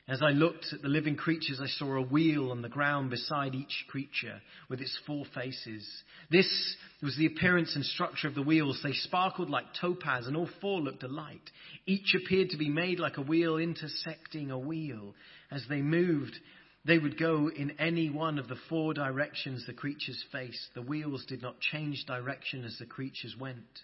As 0.05 0.22
I 0.22 0.32
looked 0.32 0.65
at 0.74 0.82
the 0.82 0.89
living 0.89 1.15
creatures, 1.15 1.62
I 1.63 1.67
saw 1.67 1.96
a 1.96 2.01
wheel 2.01 2.51
on 2.51 2.62
the 2.62 2.67
ground 2.67 3.10
beside 3.10 3.55
each 3.55 3.86
creature 3.88 4.41
with 4.70 4.82
its 4.82 4.98
four 5.08 5.24
faces. 5.34 5.88
This 6.29 6.75
was 7.01 7.15
the 7.15 7.27
appearance 7.27 7.74
and 7.74 7.86
structure 7.86 8.27
of 8.27 8.36
the 8.36 8.41
wheels. 8.41 8.82
They 8.84 8.91
sparkled 8.91 9.50
like 9.50 9.74
topaz, 9.79 10.27
and 10.27 10.36
all 10.36 10.50
four 10.60 10.82
looked 10.82 11.03
alike. 11.03 11.50
Each 11.86 12.13
appeared 12.15 12.50
to 12.50 12.58
be 12.58 12.67
made 12.67 13.00
like 13.00 13.15
a 13.15 13.22
wheel 13.22 13.58
intersecting 13.58 14.51
a 14.51 14.60
wheel. 14.60 15.15
As 15.50 15.63
they 15.70 15.82
moved, 15.82 16.38
They 16.85 16.97
would 16.97 17.17
go 17.17 17.49
in 17.49 17.79
any 17.79 18.09
one 18.09 18.37
of 18.37 18.47
the 18.49 18.57
four 18.67 18.93
directions 18.93 19.65
the 19.65 19.73
creatures 19.73 20.21
faced. 20.31 20.73
The 20.75 20.81
wheels 20.81 21.25
did 21.25 21.41
not 21.41 21.59
change 21.59 22.05
direction 22.05 22.65
as 22.65 22.77
the 22.77 22.85
creatures 22.85 23.35
went. 23.39 23.81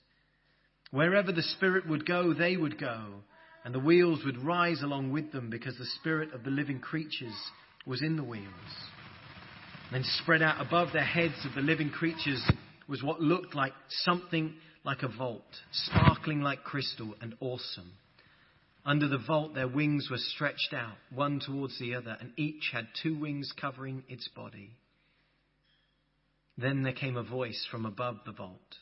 Wherever 0.92 1.32
the 1.32 1.44
Spirit 1.44 1.88
would 1.88 2.06
go, 2.06 2.34
they 2.34 2.58
would 2.58 2.80
go, 2.80 3.22
and 3.64 3.74
the 3.74 3.80
wheels 3.80 4.26
would 4.26 4.44
rise 4.44 4.82
along 4.82 5.12
with 5.12 5.32
them 5.32 5.50
because 5.50 5.78
the 5.78 5.86
Spirit 6.00 6.34
of 6.34 6.44
the 6.44 6.50
living 6.50 6.80
creatures 6.80 7.36
was 7.86 8.02
in 8.02 8.18
the 8.18 8.24
wheels. 8.24 8.50
Then 9.92 10.04
spread 10.04 10.42
out 10.42 10.60
above 10.60 10.90
the 10.92 11.02
heads 11.02 11.46
of 11.46 11.56
the 11.56 11.62
living 11.62 11.90
creatures 11.90 12.44
was 12.88 13.02
what 13.02 13.22
looked 13.22 13.56
like 13.56 13.74
something 13.90 14.56
like 14.84 15.04
a 15.04 15.08
vault, 15.08 15.44
sparkling 15.72 16.42
like 16.42 16.64
crystal 16.64 17.16
and 17.22 17.36
awesome. 17.40 17.92
Under 18.86 19.08
the 19.08 19.18
vault, 19.18 19.54
their 19.54 19.68
wings 19.68 20.08
were 20.10 20.18
stretched 20.18 20.74
out, 20.74 20.98
one 21.14 21.40
towards 21.40 21.78
the 21.80 21.96
other, 21.96 22.18
and 22.20 22.32
each 22.38 22.70
had 22.72 22.88
two 23.02 23.18
wings 23.18 23.52
covering 23.60 24.04
its 24.08 24.28
body. 24.30 24.72
Then 26.58 26.84
there 26.84 26.94
came 26.94 27.18
a 27.18 27.24
voice 27.24 27.68
from 27.70 27.86
above 27.86 28.18
the 28.26 28.32
vault, 28.32 28.78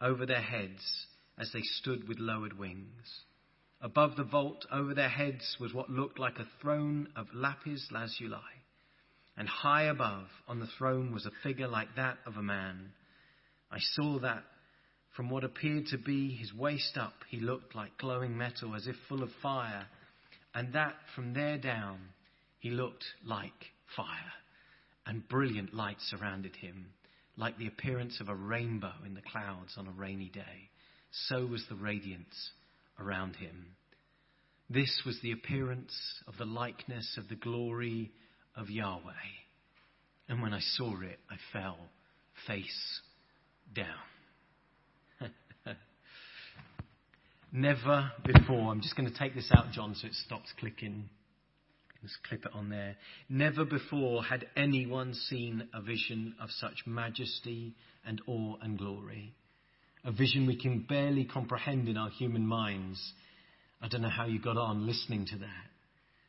over 0.00 0.24
their 0.24 0.40
heads, 0.40 1.06
as 1.38 1.50
they 1.52 1.62
stood 1.62 2.08
with 2.08 2.18
lowered 2.18 2.58
wings. 2.58 3.24
Above 3.80 4.16
the 4.16 4.24
vault, 4.24 4.66
over 4.70 4.94
their 4.94 5.08
heads, 5.08 5.56
was 5.58 5.72
what 5.72 5.90
looked 5.90 6.18
like 6.18 6.38
a 6.38 6.48
throne 6.60 7.08
of 7.16 7.26
lapis 7.32 7.88
lazuli. 7.90 8.38
And 9.36 9.48
high 9.48 9.84
above, 9.84 10.26
on 10.48 10.60
the 10.60 10.68
throne, 10.78 11.12
was 11.12 11.24
a 11.24 11.30
figure 11.42 11.68
like 11.68 11.94
that 11.96 12.18
of 12.26 12.36
a 12.36 12.42
man. 12.42 12.92
I 13.70 13.78
saw 13.78 14.18
that 14.20 14.44
from 15.16 15.28
what 15.30 15.44
appeared 15.44 15.86
to 15.86 15.98
be 15.98 16.34
his 16.36 16.52
waist 16.54 16.96
up, 16.96 17.14
he 17.28 17.40
looked 17.40 17.74
like 17.74 17.98
glowing 17.98 18.36
metal 18.36 18.74
as 18.74 18.86
if 18.86 18.96
full 19.08 19.22
of 19.22 19.30
fire, 19.42 19.86
and 20.54 20.72
that 20.72 20.94
from 21.14 21.34
there 21.34 21.58
down, 21.58 21.98
he 22.60 22.70
looked 22.70 23.04
like 23.24 23.52
fire, 23.96 24.32
and 25.06 25.28
brilliant 25.28 25.74
light 25.74 25.96
surrounded 26.00 26.54
him, 26.56 26.86
like 27.36 27.56
the 27.58 27.66
appearance 27.66 28.20
of 28.20 28.28
a 28.28 28.34
rainbow 28.34 28.92
in 29.04 29.14
the 29.14 29.22
clouds 29.22 29.74
on 29.76 29.86
a 29.86 29.92
rainy 29.92 30.28
day. 30.28 30.70
So 31.28 31.44
was 31.46 31.64
the 31.68 31.76
radiance 31.76 32.50
around 32.98 33.36
him. 33.36 33.66
This 34.68 35.02
was 35.04 35.18
the 35.22 35.32
appearance 35.32 35.92
of 36.28 36.36
the 36.38 36.44
likeness 36.44 37.16
of 37.18 37.28
the 37.28 37.34
glory 37.34 38.12
of 38.56 38.70
Yahweh. 38.70 39.12
And 40.28 40.40
when 40.40 40.54
I 40.54 40.60
saw 40.60 41.00
it, 41.00 41.18
I 41.28 41.36
fell 41.52 41.78
face 42.46 43.00
down. 43.74 44.09
Never 47.52 48.12
before, 48.24 48.70
I'm 48.70 48.80
just 48.80 48.96
going 48.96 49.10
to 49.10 49.18
take 49.18 49.34
this 49.34 49.50
out, 49.52 49.72
John, 49.72 49.94
so 49.96 50.06
it 50.06 50.14
stops 50.14 50.52
clicking. 50.58 51.08
Let's 52.02 52.16
clip 52.28 52.46
it 52.46 52.52
on 52.54 52.70
there. 52.70 52.96
Never 53.28 53.64
before 53.64 54.22
had 54.22 54.46
anyone 54.56 55.14
seen 55.14 55.68
a 55.74 55.82
vision 55.82 56.34
of 56.40 56.48
such 56.50 56.86
majesty 56.86 57.74
and 58.06 58.22
awe 58.26 58.56
and 58.62 58.78
glory. 58.78 59.34
A 60.04 60.12
vision 60.12 60.46
we 60.46 60.56
can 60.56 60.86
barely 60.88 61.24
comprehend 61.24 61.88
in 61.88 61.96
our 61.96 62.08
human 62.10 62.46
minds. 62.46 62.98
I 63.82 63.88
don't 63.88 64.02
know 64.02 64.08
how 64.08 64.26
you 64.26 64.40
got 64.40 64.56
on 64.56 64.86
listening 64.86 65.26
to 65.26 65.38
that. 65.38 65.70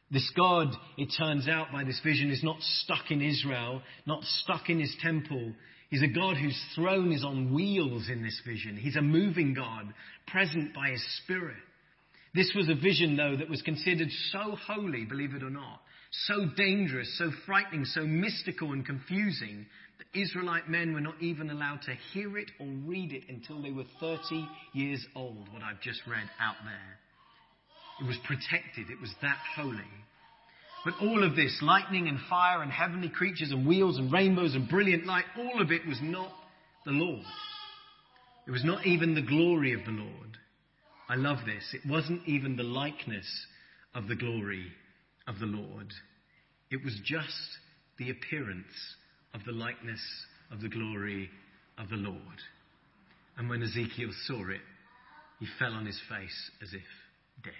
This 0.09 0.29
God, 0.35 0.75
it 0.97 1.13
turns 1.17 1.47
out 1.47 1.71
by 1.71 1.85
this 1.85 2.01
vision, 2.03 2.31
is 2.31 2.43
not 2.43 2.57
stuck 2.59 3.11
in 3.11 3.21
Israel, 3.21 3.81
not 4.05 4.23
stuck 4.23 4.69
in 4.69 4.79
his 4.79 4.93
temple. 5.01 5.53
He's 5.91 6.01
a 6.01 6.07
God 6.07 6.37
whose 6.37 6.59
throne 6.73 7.11
is 7.11 7.23
on 7.23 7.53
wheels 7.53 8.09
in 8.09 8.23
this 8.23 8.41
vision. 8.47 8.77
He's 8.77 8.95
a 8.95 9.01
moving 9.01 9.53
God, 9.53 9.93
present 10.25 10.73
by 10.73 10.89
His 10.91 11.05
Spirit. 11.23 11.57
This 12.33 12.53
was 12.55 12.69
a 12.69 12.75
vision, 12.75 13.17
though, 13.17 13.35
that 13.35 13.49
was 13.49 13.61
considered 13.61 14.07
so 14.31 14.55
holy, 14.67 15.03
believe 15.03 15.33
it 15.33 15.43
or 15.43 15.49
not, 15.49 15.81
so 16.27 16.45
dangerous, 16.55 17.13
so 17.17 17.29
frightening, 17.45 17.83
so 17.83 18.03
mystical 18.05 18.71
and 18.71 18.85
confusing, 18.85 19.65
that 19.97 20.17
Israelite 20.17 20.69
men 20.69 20.93
were 20.93 21.01
not 21.01 21.21
even 21.21 21.49
allowed 21.49 21.81
to 21.81 21.93
hear 22.13 22.37
it 22.37 22.49
or 22.57 22.67
read 22.85 23.11
it 23.11 23.23
until 23.27 23.61
they 23.61 23.71
were 23.71 23.83
30 23.99 24.47
years 24.73 25.05
old, 25.13 25.51
what 25.51 25.61
I've 25.61 25.81
just 25.81 25.99
read 26.07 26.29
out 26.39 26.55
there. 26.63 26.99
It 27.99 28.07
was 28.07 28.17
protected, 28.25 28.89
it 28.89 29.01
was 29.01 29.13
that 29.21 29.37
holy. 29.57 29.75
But 30.83 30.95
all 30.99 31.23
of 31.23 31.35
this, 31.35 31.59
lightning 31.61 32.07
and 32.07 32.19
fire 32.29 32.61
and 32.63 32.71
heavenly 32.71 33.09
creatures 33.09 33.51
and 33.51 33.67
wheels 33.67 33.97
and 33.97 34.11
rainbows 34.11 34.55
and 34.55 34.67
brilliant 34.67 35.05
light, 35.05 35.25
all 35.37 35.61
of 35.61 35.71
it 35.71 35.85
was 35.87 35.99
not 36.01 36.31
the 36.85 36.91
Lord. 36.91 37.25
It 38.47 38.51
was 38.51 38.63
not 38.63 38.85
even 38.85 39.13
the 39.13 39.21
glory 39.21 39.73
of 39.73 39.85
the 39.85 39.91
Lord. 39.91 40.37
I 41.07 41.15
love 41.15 41.39
this. 41.45 41.63
It 41.73 41.87
wasn't 41.87 42.27
even 42.27 42.55
the 42.55 42.63
likeness 42.63 43.27
of 43.93 44.07
the 44.07 44.15
glory 44.15 44.67
of 45.27 45.39
the 45.39 45.45
Lord. 45.45 45.93
It 46.71 46.83
was 46.83 46.99
just 47.05 47.57
the 47.99 48.09
appearance 48.09 48.65
of 49.33 49.41
the 49.45 49.51
likeness 49.51 50.01
of 50.51 50.61
the 50.61 50.69
glory 50.69 51.29
of 51.77 51.89
the 51.89 51.97
Lord. 51.97 52.17
And 53.37 53.49
when 53.49 53.61
Ezekiel 53.61 54.11
saw 54.25 54.49
it, 54.49 54.61
he 55.39 55.47
fell 55.59 55.73
on 55.73 55.85
his 55.85 55.99
face 56.09 56.51
as 56.61 56.73
if 56.73 56.81
dead. 57.43 57.53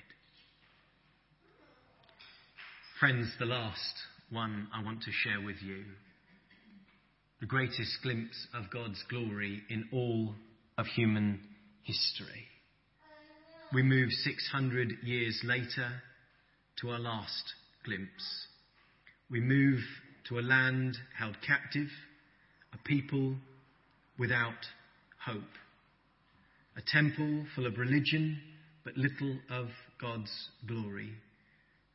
Friends, 3.01 3.33
the 3.39 3.47
last 3.47 3.95
one 4.29 4.67
I 4.71 4.83
want 4.83 5.01
to 5.01 5.11
share 5.11 5.41
with 5.43 5.55
you. 5.63 5.85
The 7.39 7.47
greatest 7.47 7.97
glimpse 8.03 8.45
of 8.53 8.69
God's 8.69 9.03
glory 9.09 9.63
in 9.71 9.85
all 9.91 10.35
of 10.77 10.85
human 10.85 11.39
history. 11.81 12.45
We 13.73 13.81
move 13.81 14.11
600 14.11 14.97
years 15.01 15.41
later 15.43 15.89
to 16.81 16.89
our 16.91 16.99
last 16.99 17.43
glimpse. 17.83 18.45
We 19.31 19.39
move 19.39 19.79
to 20.29 20.37
a 20.37 20.45
land 20.45 20.95
held 21.17 21.37
captive, 21.41 21.89
a 22.71 22.77
people 22.87 23.33
without 24.19 24.67
hope, 25.25 25.41
a 26.77 26.81
temple 26.85 27.47
full 27.55 27.65
of 27.65 27.79
religion, 27.79 28.39
but 28.83 28.95
little 28.95 29.39
of 29.49 29.69
God's 29.99 30.49
glory. 30.67 31.15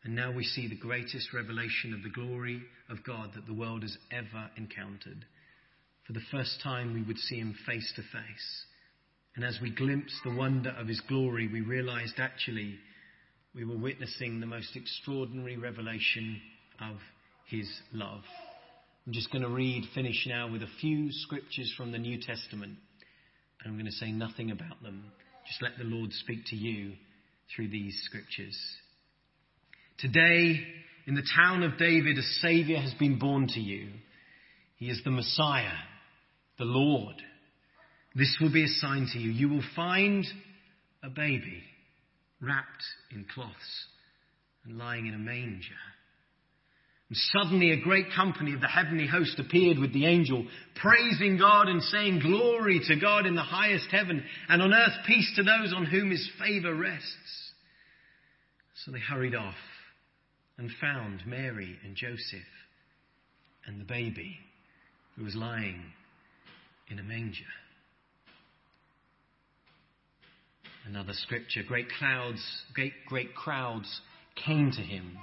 And 0.06 0.14
now 0.14 0.30
we 0.30 0.44
see 0.44 0.68
the 0.68 0.76
greatest 0.76 1.32
revelation 1.34 1.92
of 1.92 2.04
the 2.04 2.08
glory 2.08 2.62
of 2.88 3.02
God 3.02 3.32
that 3.34 3.44
the 3.44 3.52
world 3.52 3.82
has 3.82 3.98
ever 4.12 4.48
encountered. 4.56 5.26
For 6.06 6.12
the 6.12 6.20
first 6.30 6.60
time, 6.62 6.94
we 6.94 7.02
would 7.02 7.18
see 7.18 7.40
him 7.40 7.56
face 7.66 7.92
to 7.96 8.02
face. 8.02 8.64
And 9.34 9.44
as 9.44 9.58
we 9.60 9.74
glimpsed 9.74 10.20
the 10.22 10.36
wonder 10.36 10.70
of 10.78 10.86
his 10.86 11.00
glory, 11.08 11.48
we 11.52 11.60
realized 11.60 12.20
actually 12.20 12.78
we 13.52 13.64
were 13.64 13.76
witnessing 13.76 14.38
the 14.38 14.46
most 14.46 14.76
extraordinary 14.76 15.56
revelation 15.56 16.40
of 16.80 16.98
his 17.48 17.68
love. 17.92 18.22
I'm 19.08 19.12
just 19.12 19.32
going 19.32 19.42
to 19.42 19.50
read, 19.50 19.88
finish 19.92 20.24
now 20.28 20.48
with 20.48 20.62
a 20.62 20.70
few 20.80 21.10
scriptures 21.10 21.74
from 21.76 21.90
the 21.90 21.98
New 21.98 22.20
Testament. 22.20 22.76
And 23.60 23.72
I'm 23.72 23.74
going 23.74 23.86
to 23.86 23.90
say 23.90 24.12
nothing 24.12 24.52
about 24.52 24.80
them. 24.84 25.10
Just 25.48 25.62
let 25.62 25.76
the 25.78 25.84
Lord 25.84 26.12
speak 26.12 26.44
to 26.50 26.56
you 26.56 26.92
through 27.56 27.70
these 27.70 28.00
scriptures. 28.04 28.56
Today, 29.98 30.60
in 31.06 31.14
the 31.14 31.26
town 31.34 31.62
of 31.62 31.78
David, 31.78 32.18
a 32.18 32.22
Savior 32.40 32.78
has 32.78 32.92
been 32.94 33.18
born 33.18 33.46
to 33.48 33.60
you. 33.60 33.88
He 34.76 34.90
is 34.90 35.00
the 35.04 35.10
Messiah, 35.10 35.72
the 36.58 36.64
Lord. 36.64 37.14
This 38.14 38.36
will 38.40 38.52
be 38.52 38.64
a 38.64 38.68
sign 38.80 39.08
to 39.12 39.18
you. 39.18 39.30
You 39.30 39.48
will 39.48 39.64
find 39.74 40.26
a 41.02 41.08
baby 41.08 41.62
wrapped 42.42 42.84
in 43.10 43.24
cloths 43.34 43.86
and 44.66 44.76
lying 44.76 45.06
in 45.06 45.14
a 45.14 45.18
manger. 45.18 45.80
And 47.08 47.16
suddenly 47.32 47.70
a 47.70 47.80
great 47.80 48.06
company 48.14 48.52
of 48.52 48.60
the 48.60 48.66
heavenly 48.66 49.06
host 49.06 49.38
appeared 49.38 49.78
with 49.78 49.94
the 49.94 50.06
angel, 50.06 50.44
praising 50.74 51.38
God 51.38 51.68
and 51.68 51.82
saying, 51.82 52.20
Glory 52.20 52.80
to 52.88 52.96
God 52.96 53.24
in 53.24 53.34
the 53.34 53.42
highest 53.42 53.86
heaven, 53.90 54.22
and 54.48 54.60
on 54.60 54.74
earth 54.74 55.06
peace 55.06 55.32
to 55.36 55.42
those 55.42 55.72
on 55.74 55.86
whom 55.86 56.10
his 56.10 56.28
favor 56.38 56.74
rests. 56.74 57.52
So 58.84 58.90
they 58.90 58.98
hurried 58.98 59.34
off 59.34 59.54
and 60.58 60.70
found 60.80 61.26
Mary 61.26 61.78
and 61.84 61.96
Joseph 61.96 62.46
and 63.66 63.80
the 63.80 63.84
baby 63.84 64.38
who 65.16 65.24
was 65.24 65.34
lying 65.34 65.82
in 66.88 66.98
a 66.98 67.02
manger. 67.02 67.44
Another 70.86 71.12
scripture 71.12 71.62
great 71.66 71.88
clouds, 71.98 72.40
great, 72.72 72.92
great 73.06 73.34
crowds 73.34 74.00
came 74.36 74.70
to 74.70 74.82
him, 74.82 75.18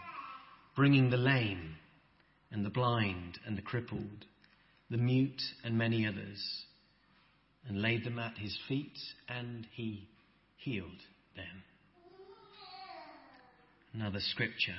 bringing 0.75 1.09
the 1.09 1.17
lame 1.17 1.75
and 2.51 2.65
the 2.65 2.69
blind 2.69 3.39
and 3.45 3.57
the 3.57 3.61
crippled, 3.61 4.25
the 4.89 4.97
mute 4.97 5.41
and 5.63 5.77
many 5.77 6.05
others, 6.05 6.65
and 7.67 7.81
laid 7.81 8.03
them 8.03 8.19
at 8.19 8.37
his 8.37 8.57
feet, 8.67 8.97
and 9.29 9.65
he 9.73 10.07
healed 10.57 10.89
them. 11.35 11.63
Another 13.93 14.19
scripture 14.19 14.75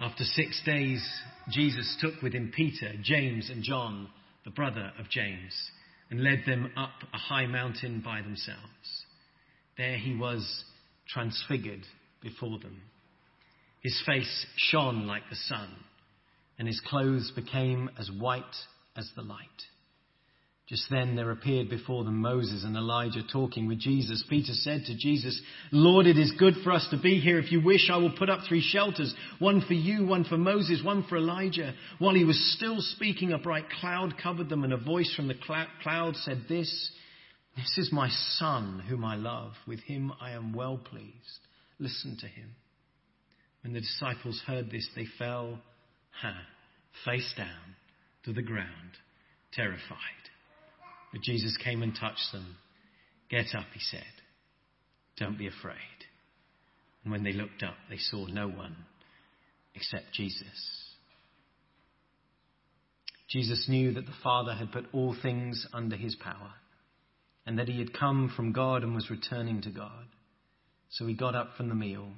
after 0.00 0.24
six 0.24 0.60
days, 0.64 1.04
Jesus 1.50 1.96
took 2.00 2.22
with 2.22 2.32
him 2.32 2.52
Peter, 2.54 2.92
James, 3.02 3.50
and 3.50 3.62
John, 3.62 4.08
the 4.44 4.50
brother 4.50 4.92
of 4.98 5.08
James, 5.08 5.52
and 6.10 6.22
led 6.22 6.42
them 6.46 6.72
up 6.76 6.92
a 7.12 7.18
high 7.18 7.46
mountain 7.46 8.02
by 8.04 8.20
themselves. 8.22 9.04
There 9.76 9.96
he 9.96 10.14
was 10.14 10.64
transfigured 11.08 11.84
before 12.20 12.58
them. 12.58 12.80
His 13.82 14.00
face 14.06 14.46
shone 14.56 15.06
like 15.06 15.22
the 15.30 15.36
sun, 15.36 15.68
and 16.58 16.66
his 16.66 16.80
clothes 16.86 17.32
became 17.34 17.90
as 17.98 18.10
white 18.10 18.42
as 18.96 19.10
the 19.14 19.22
light. 19.22 19.38
Just 20.66 20.86
then 20.90 21.14
there 21.14 21.30
appeared 21.30 21.68
before 21.68 22.04
them 22.04 22.20
Moses 22.20 22.64
and 22.64 22.74
Elijah 22.74 23.20
talking 23.30 23.68
with 23.68 23.78
Jesus. 23.78 24.24
Peter 24.30 24.54
said 24.54 24.84
to 24.86 24.96
Jesus, 24.96 25.38
Lord, 25.70 26.06
it 26.06 26.16
is 26.16 26.32
good 26.38 26.54
for 26.64 26.72
us 26.72 26.86
to 26.90 26.96
be 26.96 27.20
here. 27.20 27.38
If 27.38 27.52
you 27.52 27.60
wish, 27.62 27.90
I 27.92 27.98
will 27.98 28.16
put 28.16 28.30
up 28.30 28.40
three 28.48 28.62
shelters, 28.62 29.14
one 29.38 29.60
for 29.60 29.74
you, 29.74 30.06
one 30.06 30.24
for 30.24 30.38
Moses, 30.38 30.82
one 30.82 31.04
for 31.06 31.18
Elijah. 31.18 31.74
While 31.98 32.14
he 32.14 32.24
was 32.24 32.54
still 32.56 32.76
speaking, 32.80 33.32
a 33.32 33.38
bright 33.38 33.68
cloud 33.78 34.14
covered 34.22 34.48
them 34.48 34.64
and 34.64 34.72
a 34.72 34.78
voice 34.78 35.12
from 35.14 35.28
the 35.28 35.34
cloud 35.82 36.16
said 36.16 36.44
this, 36.48 36.90
This 37.56 37.76
is 37.76 37.92
my 37.92 38.08
son 38.38 38.82
whom 38.88 39.04
I 39.04 39.16
love. 39.16 39.52
With 39.66 39.80
him 39.80 40.14
I 40.18 40.30
am 40.30 40.54
well 40.54 40.78
pleased. 40.78 41.40
Listen 41.78 42.16
to 42.20 42.26
him. 42.26 42.54
When 43.62 43.74
the 43.74 43.80
disciples 43.80 44.40
heard 44.46 44.70
this, 44.70 44.88
they 44.96 45.06
fell 45.18 45.58
face 47.04 47.34
down 47.36 47.76
to 48.24 48.32
the 48.32 48.42
ground, 48.42 48.92
terrified. 49.52 50.23
But 51.14 51.22
Jesus 51.22 51.56
came 51.62 51.84
and 51.84 51.94
touched 51.94 52.32
them. 52.32 52.56
Get 53.30 53.54
up, 53.54 53.66
he 53.72 53.78
said. 53.78 54.02
Don't 55.16 55.38
be 55.38 55.46
afraid. 55.46 55.76
And 57.04 57.12
when 57.12 57.22
they 57.22 57.32
looked 57.32 57.62
up, 57.62 57.76
they 57.88 57.98
saw 57.98 58.26
no 58.26 58.48
one 58.48 58.74
except 59.76 60.12
Jesus. 60.12 60.82
Jesus 63.28 63.66
knew 63.68 63.94
that 63.94 64.06
the 64.06 64.12
Father 64.24 64.54
had 64.54 64.72
put 64.72 64.86
all 64.92 65.14
things 65.22 65.64
under 65.72 65.94
his 65.94 66.16
power 66.16 66.50
and 67.46 67.60
that 67.60 67.68
he 67.68 67.78
had 67.78 67.96
come 67.96 68.32
from 68.34 68.50
God 68.50 68.82
and 68.82 68.92
was 68.92 69.08
returning 69.08 69.62
to 69.62 69.70
God. 69.70 70.06
So 70.90 71.06
he 71.06 71.14
got 71.14 71.36
up 71.36 71.50
from 71.56 71.68
the 71.68 71.76
meal, 71.76 72.08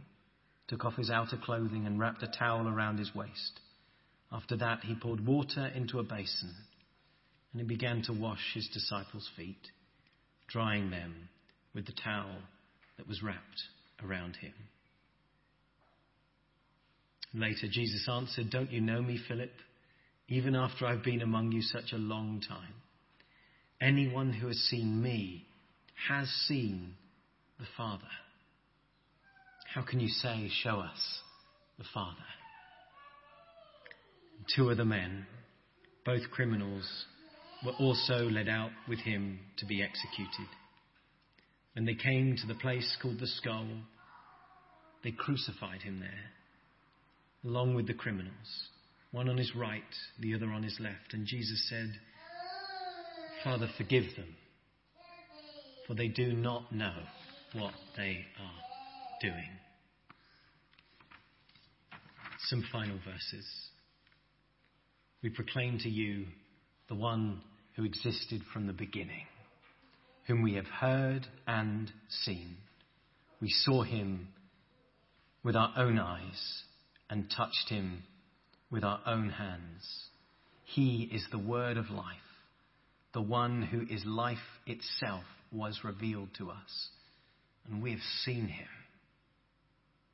took 0.68 0.86
off 0.86 0.96
his 0.96 1.10
outer 1.10 1.36
clothing, 1.36 1.84
and 1.86 2.00
wrapped 2.00 2.22
a 2.22 2.28
towel 2.28 2.66
around 2.66 2.98
his 2.98 3.14
waist. 3.14 3.60
After 4.32 4.56
that, 4.56 4.84
he 4.84 4.94
poured 4.94 5.26
water 5.26 5.66
into 5.74 5.98
a 5.98 6.02
basin 6.02 6.54
and 7.52 7.60
he 7.60 7.66
began 7.66 8.02
to 8.02 8.12
wash 8.12 8.52
his 8.54 8.68
disciples' 8.72 9.28
feet, 9.36 9.70
drying 10.48 10.90
them 10.90 11.28
with 11.74 11.86
the 11.86 11.94
towel 12.04 12.36
that 12.96 13.08
was 13.08 13.22
wrapped 13.22 13.62
around 14.02 14.36
him. 14.36 14.52
Later, 17.34 17.66
Jesus 17.70 18.08
answered, 18.08 18.50
Don't 18.50 18.72
you 18.72 18.80
know 18.80 19.02
me, 19.02 19.18
Philip? 19.28 19.52
Even 20.28 20.56
after 20.56 20.86
I've 20.86 21.04
been 21.04 21.22
among 21.22 21.52
you 21.52 21.62
such 21.62 21.92
a 21.92 21.98
long 21.98 22.42
time. 22.46 22.74
Anyone 23.80 24.32
who 24.32 24.48
has 24.48 24.56
seen 24.56 25.02
me 25.02 25.44
has 26.08 26.28
seen 26.48 26.94
the 27.58 27.66
Father. 27.76 28.02
How 29.74 29.82
can 29.82 30.00
you 30.00 30.08
say, 30.08 30.48
Show 30.62 30.80
us 30.80 31.20
the 31.78 31.84
Father? 31.92 32.16
Two 34.54 34.70
of 34.70 34.76
the 34.76 34.84
men, 34.84 35.26
both 36.04 36.30
criminals, 36.30 36.88
were 37.66 37.72
also 37.72 38.30
led 38.30 38.48
out 38.48 38.70
with 38.88 39.00
him 39.00 39.40
to 39.56 39.66
be 39.66 39.82
executed. 39.82 40.46
When 41.74 41.84
they 41.84 41.94
came 41.94 42.36
to 42.36 42.46
the 42.46 42.54
place 42.54 42.96
called 43.02 43.18
the 43.18 43.26
skull, 43.26 43.66
they 45.02 45.10
crucified 45.10 45.82
him 45.82 45.98
there, 45.98 46.30
along 47.44 47.74
with 47.74 47.88
the 47.88 47.94
criminals, 47.94 48.68
one 49.10 49.28
on 49.28 49.36
his 49.36 49.54
right, 49.56 49.82
the 50.20 50.34
other 50.34 50.50
on 50.52 50.62
his 50.62 50.78
left. 50.80 51.12
And 51.12 51.26
Jesus 51.26 51.68
said, 51.68 51.92
Father, 53.42 53.68
forgive 53.76 54.04
them, 54.16 54.36
for 55.86 55.94
they 55.94 56.08
do 56.08 56.32
not 56.32 56.72
know 56.72 56.94
what 57.52 57.74
they 57.96 58.24
are 58.40 59.20
doing. 59.20 59.50
Some 62.48 62.64
final 62.70 62.98
verses. 62.98 63.46
We 65.20 65.30
proclaim 65.30 65.78
to 65.80 65.88
you 65.88 66.26
the 66.88 66.94
one 66.94 67.40
who 67.76 67.84
existed 67.84 68.42
from 68.52 68.66
the 68.66 68.72
beginning, 68.72 69.26
whom 70.26 70.42
we 70.42 70.54
have 70.54 70.66
heard 70.66 71.26
and 71.46 71.92
seen. 72.24 72.56
We 73.40 73.50
saw 73.50 73.82
him 73.82 74.28
with 75.44 75.54
our 75.54 75.72
own 75.76 75.98
eyes 75.98 76.62
and 77.10 77.30
touched 77.36 77.68
him 77.68 78.02
with 78.70 78.82
our 78.82 79.00
own 79.06 79.28
hands. 79.28 80.08
He 80.64 81.08
is 81.12 81.24
the 81.30 81.38
word 81.38 81.76
of 81.76 81.90
life. 81.90 82.16
The 83.12 83.22
one 83.22 83.62
who 83.62 83.82
is 83.94 84.04
life 84.04 84.38
itself 84.66 85.24
was 85.52 85.84
revealed 85.84 86.30
to 86.38 86.50
us, 86.50 86.88
and 87.66 87.82
we 87.82 87.92
have 87.92 88.00
seen 88.24 88.48
him. 88.48 88.66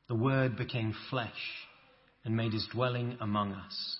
The 0.09 0.15
word 0.15 0.57
became 0.57 0.95
flesh 1.11 1.31
and 2.25 2.37
made 2.37 2.53
his 2.53 2.67
dwelling 2.73 3.17
among 3.21 3.53
us. 3.53 3.99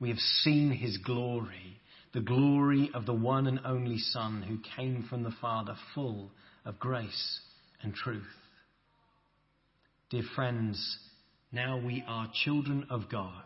We 0.00 0.08
have 0.08 0.18
seen 0.18 0.72
his 0.72 0.98
glory 0.98 1.78
the 2.12 2.20
glory 2.20 2.90
of 2.94 3.06
the 3.06 3.14
one 3.14 3.46
and 3.46 3.60
only 3.64 3.98
Son 3.98 4.42
who 4.42 4.58
came 4.76 5.06
from 5.08 5.22
the 5.22 5.34
Father, 5.40 5.74
full 5.94 6.30
of 6.64 6.78
grace 6.78 7.40
and 7.82 7.94
truth. 7.94 8.22
Dear 10.10 10.24
friends, 10.34 10.98
now 11.52 11.78
we 11.78 12.04
are 12.06 12.30
children 12.44 12.86
of 12.90 13.08
God, 13.10 13.44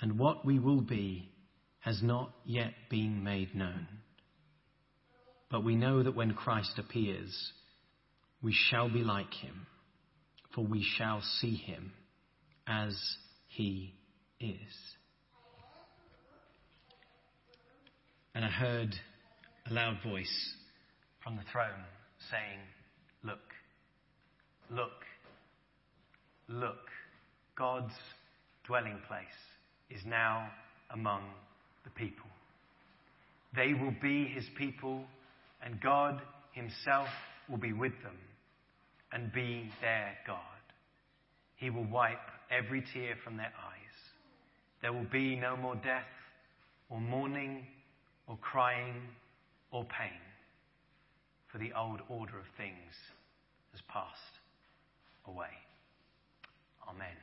and 0.00 0.18
what 0.18 0.46
we 0.46 0.58
will 0.58 0.80
be 0.80 1.28
has 1.80 2.02
not 2.02 2.32
yet 2.44 2.72
been 2.90 3.22
made 3.22 3.54
known. 3.54 3.86
But 5.50 5.64
we 5.64 5.74
know 5.74 6.02
that 6.02 6.16
when 6.16 6.34
Christ 6.34 6.78
appears, 6.78 7.52
we 8.42 8.54
shall 8.54 8.88
be 8.90 9.00
like 9.00 9.32
him, 9.34 9.66
for 10.54 10.64
we 10.64 10.82
shall 10.96 11.22
see 11.40 11.56
him 11.56 11.92
as 12.66 12.94
he 13.48 13.94
is. 14.40 14.56
And 18.34 18.44
I 18.44 18.48
heard 18.48 18.94
a 19.68 19.72
loud 19.72 19.96
voice 20.04 20.54
from 21.22 21.36
the 21.36 21.42
throne 21.50 21.84
saying, 22.30 22.60
Look, 23.24 23.38
look, 24.70 25.04
look, 26.48 26.76
God's 27.56 27.94
dwelling 28.66 28.98
place 29.08 29.26
is 29.90 30.00
now 30.06 30.48
among 30.92 31.22
the 31.84 31.90
people. 31.90 32.26
They 33.56 33.72
will 33.72 33.94
be 34.00 34.26
his 34.26 34.44
people, 34.56 35.04
and 35.64 35.80
God 35.80 36.20
himself 36.52 37.08
will 37.48 37.56
be 37.58 37.72
with 37.72 37.92
them 38.02 38.16
and 39.12 39.32
be 39.32 39.70
their 39.80 40.16
God. 40.26 40.38
He 41.56 41.70
will 41.70 41.86
wipe 41.86 42.18
every 42.50 42.84
tear 42.92 43.14
from 43.24 43.36
their 43.36 43.46
eyes. 43.46 44.12
There 44.82 44.92
will 44.92 45.06
be 45.10 45.34
no 45.34 45.56
more 45.56 45.74
death 45.74 46.04
or 46.88 47.00
mourning 47.00 47.66
or 48.28 48.36
crying 48.36 49.02
or 49.70 49.84
pain, 49.84 50.20
for 51.50 51.58
the 51.58 51.72
old 51.72 52.00
order 52.08 52.38
of 52.38 52.46
things 52.56 52.94
has 53.72 53.80
passed 53.88 54.38
away. 55.26 55.50
Amen. 56.88 57.16